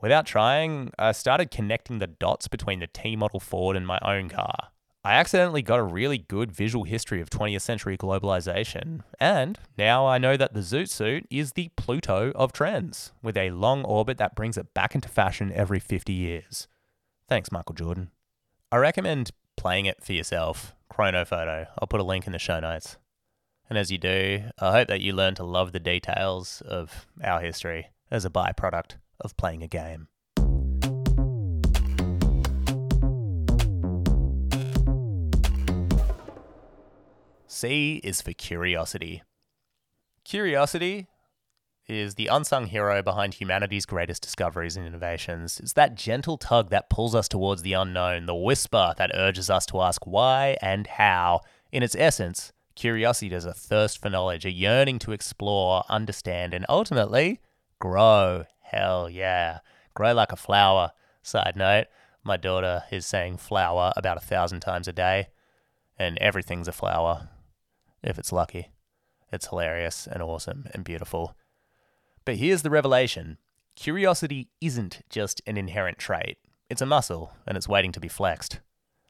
Without 0.00 0.24
trying, 0.24 0.90
I 0.98 1.12
started 1.12 1.50
connecting 1.50 1.98
the 1.98 2.06
dots 2.06 2.48
between 2.48 2.80
the 2.80 2.86
T 2.86 3.14
model 3.14 3.40
Ford 3.40 3.76
and 3.76 3.86
my 3.86 3.98
own 4.00 4.30
car. 4.30 4.68
I 5.04 5.14
accidentally 5.14 5.62
got 5.62 5.78
a 5.78 5.84
really 5.84 6.18
good 6.18 6.50
visual 6.50 6.84
history 6.84 7.20
of 7.20 7.30
20th 7.30 7.62
century 7.62 7.96
globalization, 7.96 9.02
and 9.20 9.58
now 9.76 10.06
I 10.06 10.18
know 10.18 10.36
that 10.36 10.54
the 10.54 10.60
Zoot 10.60 10.88
Suit 10.88 11.26
is 11.30 11.52
the 11.52 11.70
Pluto 11.76 12.32
of 12.34 12.52
trends, 12.52 13.12
with 13.22 13.36
a 13.36 13.50
long 13.50 13.84
orbit 13.84 14.18
that 14.18 14.34
brings 14.34 14.56
it 14.56 14.74
back 14.74 14.94
into 14.94 15.08
fashion 15.08 15.52
every 15.54 15.78
50 15.78 16.12
years. 16.12 16.68
Thanks, 17.28 17.52
Michael 17.52 17.74
Jordan. 17.74 18.10
I 18.72 18.76
recommend 18.76 19.30
playing 19.56 19.86
it 19.86 20.02
for 20.02 20.12
yourself. 20.14 20.74
Chronophoto. 20.92 21.66
I'll 21.78 21.88
put 21.88 22.00
a 22.00 22.04
link 22.04 22.26
in 22.26 22.32
the 22.32 22.38
show 22.38 22.60
notes. 22.60 22.96
And 23.68 23.78
as 23.78 23.90
you 23.90 23.98
do, 23.98 24.44
I 24.58 24.72
hope 24.72 24.88
that 24.88 25.00
you 25.00 25.12
learn 25.12 25.34
to 25.34 25.44
love 25.44 25.72
the 25.72 25.80
details 25.80 26.62
of 26.62 27.06
our 27.22 27.40
history 27.40 27.90
as 28.10 28.24
a 28.24 28.30
byproduct 28.30 28.96
of 29.20 29.36
playing 29.36 29.62
a 29.62 29.68
game. 29.68 30.08
C 37.46 38.00
is 38.04 38.22
for 38.22 38.32
curiosity. 38.32 39.22
Curiosity 40.24 41.08
is 41.88 42.14
the 42.14 42.26
unsung 42.26 42.66
hero 42.66 43.02
behind 43.02 43.34
humanity's 43.34 43.86
greatest 43.86 44.22
discoveries 44.22 44.76
and 44.76 44.86
innovations. 44.86 45.58
It's 45.60 45.72
that 45.72 45.94
gentle 45.94 46.36
tug 46.36 46.70
that 46.70 46.90
pulls 46.90 47.14
us 47.14 47.28
towards 47.28 47.62
the 47.62 47.72
unknown, 47.72 48.26
the 48.26 48.34
whisper 48.34 48.94
that 48.98 49.10
urges 49.14 49.48
us 49.48 49.64
to 49.66 49.80
ask 49.80 50.06
why 50.06 50.56
and 50.60 50.86
how. 50.86 51.40
In 51.72 51.82
its 51.82 51.96
essence, 51.98 52.52
curiosity 52.74 53.34
is 53.34 53.44
a 53.44 53.54
thirst 53.54 54.00
for 54.00 54.10
knowledge, 54.10 54.44
a 54.44 54.50
yearning 54.50 54.98
to 55.00 55.12
explore, 55.12 55.84
understand, 55.88 56.52
and 56.52 56.66
ultimately 56.68 57.40
grow. 57.78 58.44
Hell 58.60 59.08
yeah. 59.08 59.60
Grow 59.94 60.12
like 60.12 60.32
a 60.32 60.36
flower. 60.36 60.92
Side 61.22 61.54
note, 61.56 61.86
my 62.22 62.36
daughter 62.36 62.84
is 62.90 63.06
saying 63.06 63.38
flower 63.38 63.92
about 63.96 64.18
a 64.18 64.20
thousand 64.20 64.60
times 64.60 64.88
a 64.88 64.92
day, 64.92 65.28
and 65.98 66.18
everything's 66.18 66.68
a 66.68 66.72
flower, 66.72 67.30
if 68.02 68.18
it's 68.18 68.32
lucky. 68.32 68.68
It's 69.32 69.48
hilarious 69.48 70.06
and 70.06 70.22
awesome 70.22 70.66
and 70.72 70.84
beautiful. 70.84 71.34
But 72.28 72.36
here's 72.36 72.60
the 72.60 72.68
revelation 72.68 73.38
curiosity 73.74 74.50
isn't 74.60 75.00
just 75.08 75.40
an 75.46 75.56
inherent 75.56 75.96
trait, 75.96 76.36
it's 76.68 76.82
a 76.82 76.84
muscle, 76.84 77.32
and 77.46 77.56
it's 77.56 77.70
waiting 77.70 77.90
to 77.92 78.00
be 78.00 78.08
flexed. 78.08 78.60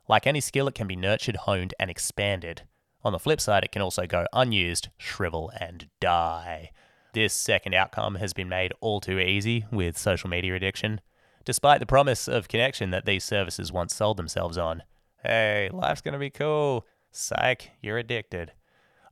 Like 0.07 0.25
any 0.25 0.41
skill, 0.41 0.69
it 0.69 0.77
can 0.77 0.87
be 0.87 0.95
nurtured, 0.95 1.35
honed, 1.35 1.75
and 1.81 1.91
expanded. 1.91 2.63
On 3.03 3.11
the 3.11 3.19
flip 3.19 3.41
side, 3.41 3.65
it 3.65 3.73
can 3.73 3.83
also 3.83 4.07
go 4.07 4.27
unused, 4.33 4.91
shrivel, 4.99 5.51
and 5.59 5.89
die. 5.99 6.71
This 7.13 7.35
second 7.35 7.75
outcome 7.75 8.15
has 8.15 8.33
been 8.33 8.49
made 8.49 8.73
all 8.81 9.01
too 9.01 9.19
easy 9.19 9.67
with 9.73 9.99
social 9.99 10.31
media 10.31 10.55
addiction, 10.55 11.01
despite 11.45 11.81
the 11.81 11.87
promise 11.87 12.29
of 12.29 12.47
connection 12.47 12.91
that 12.91 13.05
these 13.05 13.25
services 13.25 13.73
once 13.73 13.97
sold 13.97 14.17
themselves 14.17 14.57
on. 14.57 14.85
Hey, 15.25 15.71
life's 15.73 16.03
gonna 16.03 16.21
be 16.21 16.31
cool. 16.31 16.87
Psych, 17.11 17.73
you're 17.83 17.99
addicted. 17.99 18.53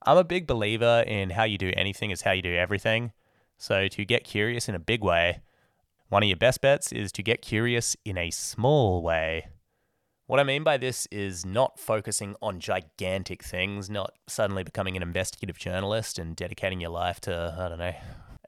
I'm 0.04 0.16
a 0.16 0.22
big 0.22 0.46
believer 0.46 1.02
in 1.04 1.30
how 1.30 1.42
you 1.42 1.58
do 1.58 1.72
anything 1.76 2.12
is 2.12 2.22
how 2.22 2.30
you 2.30 2.42
do 2.42 2.54
everything. 2.54 3.10
So, 3.58 3.88
to 3.88 4.04
get 4.04 4.24
curious 4.24 4.68
in 4.68 4.74
a 4.74 4.78
big 4.78 5.02
way, 5.02 5.40
one 6.08 6.22
of 6.22 6.28
your 6.28 6.36
best 6.36 6.60
bets 6.60 6.92
is 6.92 7.10
to 7.12 7.22
get 7.22 7.42
curious 7.42 7.96
in 8.04 8.16
a 8.16 8.30
small 8.30 9.02
way. 9.02 9.48
What 10.26 10.40
I 10.40 10.44
mean 10.44 10.64
by 10.64 10.76
this 10.76 11.06
is 11.12 11.46
not 11.46 11.78
focusing 11.78 12.34
on 12.42 12.60
gigantic 12.60 13.44
things, 13.44 13.88
not 13.88 14.12
suddenly 14.26 14.64
becoming 14.64 14.96
an 14.96 15.02
investigative 15.02 15.58
journalist 15.58 16.18
and 16.18 16.34
dedicating 16.34 16.80
your 16.80 16.90
life 16.90 17.20
to, 17.22 17.54
I 17.58 17.68
don't 17.68 17.78
know, 17.78 17.94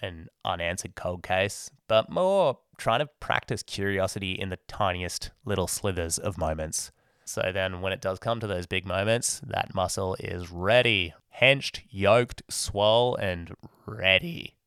an 0.02 0.28
unanswered 0.44 0.94
cold 0.94 1.22
case, 1.22 1.70
but 1.86 2.10
more 2.10 2.58
trying 2.76 3.00
to 3.00 3.08
practice 3.20 3.62
curiosity 3.62 4.32
in 4.32 4.48
the 4.48 4.58
tiniest 4.68 5.30
little 5.44 5.66
slithers 5.66 6.18
of 6.18 6.36
moments. 6.36 6.90
So 7.24 7.50
then 7.52 7.80
when 7.80 7.92
it 7.92 8.00
does 8.00 8.18
come 8.18 8.40
to 8.40 8.46
those 8.46 8.66
big 8.66 8.86
moments, 8.86 9.40
that 9.46 9.74
muscle 9.74 10.16
is 10.18 10.50
ready, 10.50 11.14
henched, 11.28 11.82
yoked, 11.90 12.42
swole, 12.48 13.16
and 13.16 13.54
ready. 13.86 14.57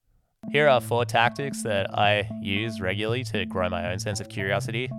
Here 0.50 0.68
are 0.68 0.82
four 0.82 1.06
tactics 1.06 1.64
that 1.64 1.98
I 1.98 2.30
use 2.42 2.82
regularly 2.82 3.24
to 3.26 3.46
grow 3.46 3.70
my 3.70 3.92
own 3.92 4.00
sense 4.00 4.20
of 4.20 4.28
curiosity. 4.28 4.90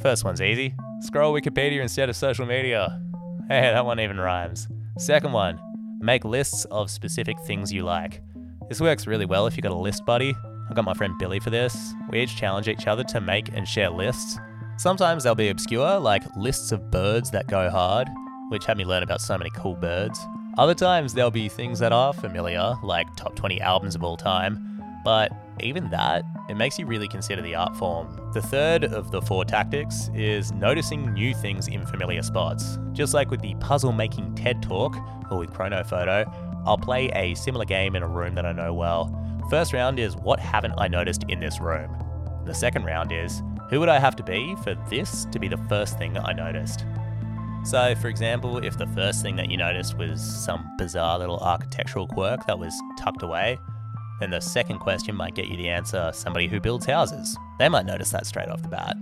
First 0.00 0.24
one's 0.24 0.40
easy 0.40 0.74
scroll 1.00 1.32
Wikipedia 1.34 1.80
instead 1.80 2.08
of 2.08 2.16
social 2.16 2.46
media. 2.46 3.00
Hey, 3.48 3.62
that 3.62 3.84
one 3.84 3.98
even 3.98 4.20
rhymes. 4.20 4.68
Second 4.98 5.32
one, 5.32 5.58
make 5.98 6.24
lists 6.24 6.64
of 6.66 6.90
specific 6.90 7.40
things 7.40 7.72
you 7.72 7.82
like. 7.82 8.22
This 8.68 8.80
works 8.80 9.06
really 9.06 9.26
well 9.26 9.46
if 9.46 9.56
you've 9.56 9.64
got 9.64 9.72
a 9.72 9.74
list 9.74 10.04
buddy. 10.04 10.34
I've 10.68 10.76
got 10.76 10.84
my 10.84 10.94
friend 10.94 11.14
Billy 11.18 11.40
for 11.40 11.50
this. 11.50 11.94
We 12.10 12.20
each 12.20 12.36
challenge 12.36 12.68
each 12.68 12.86
other 12.86 13.02
to 13.04 13.20
make 13.20 13.48
and 13.52 13.66
share 13.66 13.90
lists. 13.90 14.38
Sometimes 14.76 15.24
they'll 15.24 15.34
be 15.34 15.48
obscure, 15.48 15.98
like 15.98 16.22
lists 16.36 16.70
of 16.70 16.90
birds 16.90 17.30
that 17.32 17.48
go 17.48 17.68
hard, 17.68 18.08
which 18.50 18.66
had 18.66 18.76
me 18.76 18.84
learn 18.84 19.02
about 19.02 19.20
so 19.20 19.36
many 19.36 19.50
cool 19.56 19.74
birds. 19.74 20.20
Other 20.60 20.74
times 20.74 21.14
there'll 21.14 21.30
be 21.30 21.48
things 21.48 21.78
that 21.78 21.90
are 21.90 22.12
familiar, 22.12 22.74
like 22.82 23.16
top 23.16 23.34
20 23.34 23.62
albums 23.62 23.94
of 23.94 24.04
all 24.04 24.18
time. 24.18 24.84
But 25.02 25.32
even 25.60 25.88
that, 25.88 26.22
it 26.50 26.54
makes 26.54 26.78
you 26.78 26.84
really 26.84 27.08
consider 27.08 27.40
the 27.40 27.54
art 27.54 27.74
form. 27.78 28.30
The 28.34 28.42
third 28.42 28.84
of 28.84 29.10
the 29.10 29.22
four 29.22 29.46
tactics 29.46 30.10
is 30.14 30.52
noticing 30.52 31.14
new 31.14 31.32
things 31.32 31.66
in 31.68 31.86
familiar 31.86 32.20
spots. 32.20 32.78
Just 32.92 33.14
like 33.14 33.30
with 33.30 33.40
the 33.40 33.54
puzzle 33.54 33.92
making 33.92 34.34
TED 34.34 34.62
Talk, 34.62 34.98
or 35.30 35.38
with 35.38 35.50
Chronophoto, 35.50 36.30
I'll 36.66 36.76
play 36.76 37.08
a 37.14 37.34
similar 37.36 37.64
game 37.64 37.96
in 37.96 38.02
a 38.02 38.08
room 38.08 38.34
that 38.34 38.44
I 38.44 38.52
know 38.52 38.74
well. 38.74 39.08
First 39.48 39.72
round 39.72 39.98
is 39.98 40.14
what 40.14 40.40
haven't 40.40 40.74
I 40.76 40.88
noticed 40.88 41.24
in 41.28 41.40
this 41.40 41.58
room? 41.58 41.90
The 42.44 42.52
second 42.52 42.84
round 42.84 43.12
is 43.12 43.42
who 43.70 43.80
would 43.80 43.88
I 43.88 43.98
have 43.98 44.14
to 44.16 44.22
be 44.22 44.54
for 44.62 44.74
this 44.90 45.24
to 45.32 45.38
be 45.38 45.48
the 45.48 45.56
first 45.70 45.96
thing 45.96 46.18
I 46.18 46.34
noticed? 46.34 46.84
So, 47.64 47.94
for 47.96 48.08
example, 48.08 48.58
if 48.58 48.78
the 48.78 48.86
first 48.88 49.22
thing 49.22 49.36
that 49.36 49.50
you 49.50 49.56
noticed 49.56 49.96
was 49.96 50.20
some 50.20 50.64
bizarre 50.78 51.18
little 51.18 51.38
architectural 51.38 52.06
quirk 52.06 52.46
that 52.46 52.58
was 52.58 52.74
tucked 52.98 53.22
away, 53.22 53.58
then 54.18 54.30
the 54.30 54.40
second 54.40 54.78
question 54.78 55.14
might 55.14 55.34
get 55.34 55.48
you 55.48 55.56
the 55.56 55.68
answer 55.68 56.10
somebody 56.14 56.48
who 56.48 56.60
builds 56.60 56.86
houses. 56.86 57.36
They 57.58 57.68
might 57.68 57.86
notice 57.86 58.10
that 58.10 58.26
straight 58.26 58.48
off 58.48 58.62
the 58.62 58.68
bat. 58.68 58.96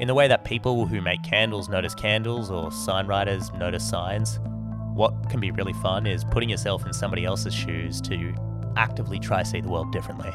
In 0.00 0.08
the 0.08 0.14
way 0.14 0.26
that 0.26 0.44
people 0.44 0.86
who 0.86 1.00
make 1.00 1.22
candles 1.22 1.68
notice 1.68 1.94
candles 1.94 2.50
or 2.50 2.72
sign 2.72 3.06
writers 3.06 3.52
notice 3.52 3.88
signs, 3.88 4.40
what 4.94 5.12
can 5.30 5.40
be 5.40 5.50
really 5.52 5.72
fun 5.74 6.06
is 6.06 6.24
putting 6.24 6.48
yourself 6.48 6.84
in 6.84 6.92
somebody 6.92 7.24
else's 7.24 7.54
shoes 7.54 8.00
to 8.02 8.34
actively 8.76 9.20
try 9.20 9.42
see 9.44 9.60
the 9.60 9.68
world 9.68 9.92
differently. 9.92 10.32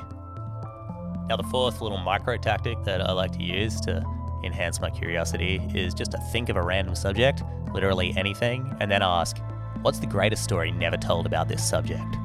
Now, 1.28 1.36
the 1.36 1.48
fourth 1.52 1.82
little 1.82 1.98
micro 1.98 2.38
tactic 2.38 2.84
that 2.86 3.02
I 3.02 3.12
like 3.12 3.32
to 3.34 3.44
use 3.44 3.80
to 3.82 4.04
enhance 4.44 4.80
my 4.80 4.90
curiosity 4.90 5.62
is 5.74 5.94
just 5.94 6.12
to 6.12 6.18
think 6.32 6.50
of 6.50 6.56
a 6.56 6.62
random 6.62 6.96
subject, 6.96 7.44
literally 7.74 8.14
anything, 8.18 8.76
and 8.80 8.92
then 8.92 9.02
ask, 9.02 9.38
what's 9.82 10.00
the 10.00 10.08
greatest 10.08 10.44
story 10.44 10.72
never 10.72 10.98
told 10.98 11.26
about 11.26 11.48
this 11.48 11.68
subject? 11.68 12.16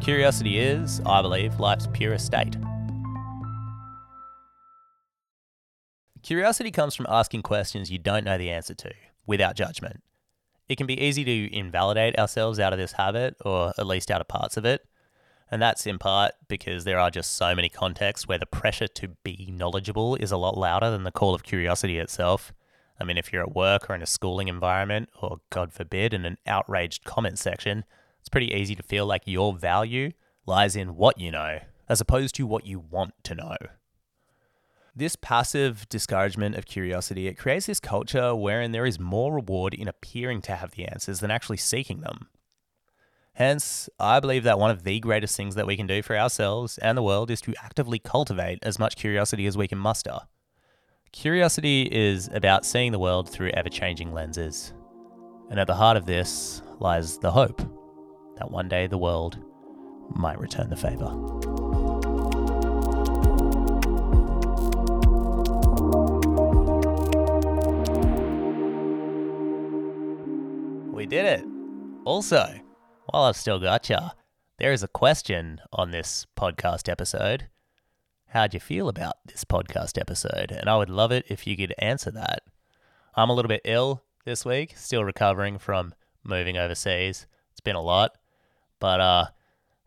Curiosity 0.00 0.58
is, 0.58 1.00
I 1.06 1.22
believe, 1.22 1.58
life's 1.58 1.88
purest 1.92 2.26
state. 2.26 2.56
Curiosity 6.22 6.70
comes 6.70 6.94
from 6.94 7.06
asking 7.08 7.42
questions 7.42 7.90
you 7.90 7.98
don't 7.98 8.24
know 8.24 8.36
the 8.36 8.50
answer 8.50 8.74
to, 8.74 8.92
without 9.26 9.54
judgment. 9.54 10.02
It 10.68 10.76
can 10.76 10.86
be 10.86 11.00
easy 11.00 11.24
to 11.24 11.56
invalidate 11.56 12.18
ourselves 12.18 12.58
out 12.58 12.72
of 12.72 12.78
this 12.78 12.92
habit, 12.92 13.36
or 13.44 13.72
at 13.78 13.86
least 13.86 14.10
out 14.10 14.20
of 14.20 14.28
parts 14.28 14.56
of 14.56 14.64
it. 14.64 14.84
And 15.50 15.62
that's 15.62 15.86
in 15.86 15.98
part 15.98 16.32
because 16.48 16.84
there 16.84 16.98
are 16.98 17.10
just 17.10 17.36
so 17.36 17.54
many 17.54 17.68
contexts 17.68 18.26
where 18.26 18.38
the 18.38 18.46
pressure 18.46 18.88
to 18.88 19.08
be 19.22 19.48
knowledgeable 19.50 20.16
is 20.16 20.32
a 20.32 20.36
lot 20.36 20.58
louder 20.58 20.90
than 20.90 21.04
the 21.04 21.12
call 21.12 21.34
of 21.34 21.44
curiosity 21.44 21.98
itself. 21.98 22.52
I 22.98 23.04
mean, 23.04 23.18
if 23.18 23.32
you're 23.32 23.42
at 23.42 23.54
work 23.54 23.88
or 23.88 23.94
in 23.94 24.02
a 24.02 24.06
schooling 24.06 24.48
environment, 24.48 25.10
or 25.20 25.38
God 25.50 25.72
forbid, 25.72 26.12
in 26.14 26.24
an 26.24 26.38
outraged 26.46 27.04
comment 27.04 27.38
section, 27.38 27.84
it's 28.20 28.28
pretty 28.28 28.52
easy 28.52 28.74
to 28.74 28.82
feel 28.82 29.06
like 29.06 29.22
your 29.26 29.56
value 29.56 30.10
lies 30.46 30.74
in 30.74 30.96
what 30.96 31.20
you 31.20 31.30
know, 31.30 31.60
as 31.88 32.00
opposed 32.00 32.34
to 32.36 32.46
what 32.46 32.66
you 32.66 32.78
want 32.78 33.14
to 33.24 33.34
know. 33.34 33.56
This 34.94 35.14
passive 35.14 35.86
discouragement 35.90 36.56
of 36.56 36.64
curiosity, 36.64 37.28
it 37.28 37.34
creates 37.36 37.66
this 37.66 37.80
culture 37.80 38.34
wherein 38.34 38.72
there 38.72 38.86
is 38.86 38.98
more 38.98 39.34
reward 39.34 39.74
in 39.74 39.88
appearing 39.88 40.40
to 40.42 40.56
have 40.56 40.70
the 40.70 40.86
answers 40.86 41.20
than 41.20 41.30
actually 41.30 41.58
seeking 41.58 42.00
them. 42.00 42.28
Hence, 43.36 43.90
I 44.00 44.18
believe 44.18 44.44
that 44.44 44.58
one 44.58 44.70
of 44.70 44.82
the 44.82 44.98
greatest 44.98 45.36
things 45.36 45.56
that 45.56 45.66
we 45.66 45.76
can 45.76 45.86
do 45.86 46.00
for 46.00 46.16
ourselves 46.16 46.78
and 46.78 46.96
the 46.96 47.02
world 47.02 47.30
is 47.30 47.42
to 47.42 47.52
actively 47.62 47.98
cultivate 47.98 48.60
as 48.62 48.78
much 48.78 48.96
curiosity 48.96 49.46
as 49.46 49.58
we 49.58 49.68
can 49.68 49.76
muster. 49.76 50.20
Curiosity 51.12 51.82
is 51.82 52.30
about 52.32 52.64
seeing 52.64 52.92
the 52.92 52.98
world 52.98 53.28
through 53.28 53.50
ever 53.50 53.68
changing 53.68 54.14
lenses. 54.14 54.72
And 55.50 55.60
at 55.60 55.66
the 55.66 55.74
heart 55.74 55.98
of 55.98 56.06
this 56.06 56.62
lies 56.78 57.18
the 57.18 57.30
hope 57.30 57.60
that 58.38 58.50
one 58.50 58.70
day 58.70 58.86
the 58.86 58.96
world 58.96 59.36
might 60.14 60.40
return 60.40 60.70
the 60.70 60.76
favour. 60.76 61.14
We 70.90 71.04
did 71.04 71.26
it! 71.26 71.44
Also, 72.06 72.48
while 73.06 73.24
I've 73.24 73.36
still 73.36 73.60
got 73.60 73.88
ya, 73.88 74.10
there 74.58 74.72
is 74.72 74.82
a 74.82 74.88
question 74.88 75.60
on 75.72 75.90
this 75.90 76.26
podcast 76.36 76.88
episode. 76.88 77.48
How'd 78.28 78.54
you 78.54 78.60
feel 78.60 78.88
about 78.88 79.16
this 79.26 79.44
podcast 79.44 79.98
episode? 79.98 80.50
And 80.50 80.68
I 80.68 80.76
would 80.76 80.90
love 80.90 81.12
it 81.12 81.24
if 81.28 81.46
you 81.46 81.56
could 81.56 81.74
answer 81.78 82.10
that. 82.10 82.42
I'm 83.14 83.30
a 83.30 83.32
little 83.32 83.48
bit 83.48 83.62
ill 83.64 84.02
this 84.24 84.44
week, 84.44 84.74
still 84.76 85.04
recovering 85.04 85.58
from 85.58 85.94
moving 86.24 86.58
overseas. 86.58 87.26
It's 87.52 87.60
been 87.60 87.76
a 87.76 87.82
lot, 87.82 88.16
but 88.80 89.00
uh, 89.00 89.26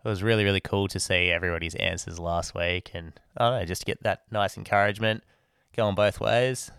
it 0.03 0.07
was 0.07 0.23
really, 0.23 0.45
really 0.45 0.61
cool 0.61 0.87
to 0.87 0.99
see 0.99 1.29
everybody's 1.29 1.75
answers 1.75 2.19
last 2.19 2.55
week 2.55 2.91
and 2.93 3.11
I 3.35 3.49
don't 3.49 3.59
know, 3.59 3.65
just 3.65 3.81
to 3.81 3.85
get 3.85 4.01
that 4.03 4.23
nice 4.31 4.57
encouragement 4.57 5.23
going 5.75 5.95
both 5.95 6.21
ways. 6.21 6.71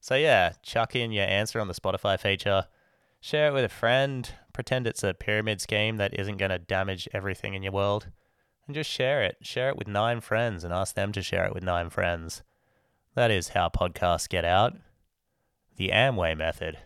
So, 0.00 0.14
yeah, 0.14 0.52
chuck 0.62 0.94
in 0.94 1.10
your 1.10 1.24
answer 1.24 1.58
on 1.58 1.68
the 1.68 1.74
Spotify 1.74 2.20
feature, 2.20 2.66
share 3.20 3.48
it 3.48 3.54
with 3.54 3.64
a 3.64 3.68
friend, 3.70 4.30
pretend 4.56 4.86
it's 4.86 5.04
a 5.04 5.12
pyramid 5.12 5.60
scheme 5.60 5.98
that 5.98 6.18
isn't 6.18 6.38
going 6.38 6.50
to 6.50 6.58
damage 6.58 7.06
everything 7.12 7.52
in 7.52 7.62
your 7.62 7.72
world, 7.72 8.08
and 8.66 8.74
just 8.74 8.90
share 8.90 9.22
it. 9.22 9.36
Share 9.42 9.68
it 9.68 9.76
with 9.76 9.86
nine 9.86 10.22
friends 10.22 10.64
and 10.64 10.72
ask 10.72 10.94
them 10.94 11.12
to 11.12 11.22
share 11.22 11.44
it 11.44 11.52
with 11.52 11.62
nine 11.62 11.90
friends. 11.90 12.42
That 13.14 13.30
is 13.30 13.50
how 13.50 13.68
podcasts 13.68 14.26
get 14.26 14.46
out. 14.46 14.74
The 15.76 15.90
Amway 15.90 16.36
method. 16.38 16.78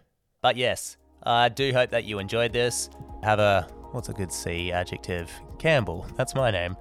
But 0.43 0.57
yes, 0.57 0.97
I 1.23 1.49
do 1.49 1.73
hope 1.73 1.91
that 1.91 2.05
you 2.05 2.19
enjoyed 2.19 2.53
this. 2.53 2.91
Have 3.23 3.39
a, 3.39 3.69
what's 3.93 4.09
a 4.09 4.15
good 4.15 4.33
C 4.33 4.73
adjective? 4.73 5.31
Campbell. 5.61 6.07
That's 6.17 6.35
my 6.35 6.51
name. 6.51 6.77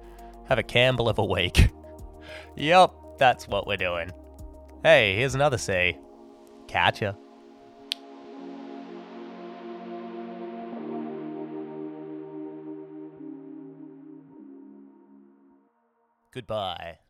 Have 0.48 0.58
a 0.58 0.64
Campbell 0.64 1.08
of 1.08 1.20
a 1.20 1.24
week. 1.24 1.70
yup, 2.56 3.16
that's 3.16 3.46
what 3.46 3.68
we're 3.68 3.76
doing. 3.76 4.10
Hey, 4.82 5.14
here's 5.14 5.36
another 5.36 5.58
C. 5.58 5.96
Catch 6.66 7.02
ya. 7.02 7.12
Goodbye. 16.32 17.00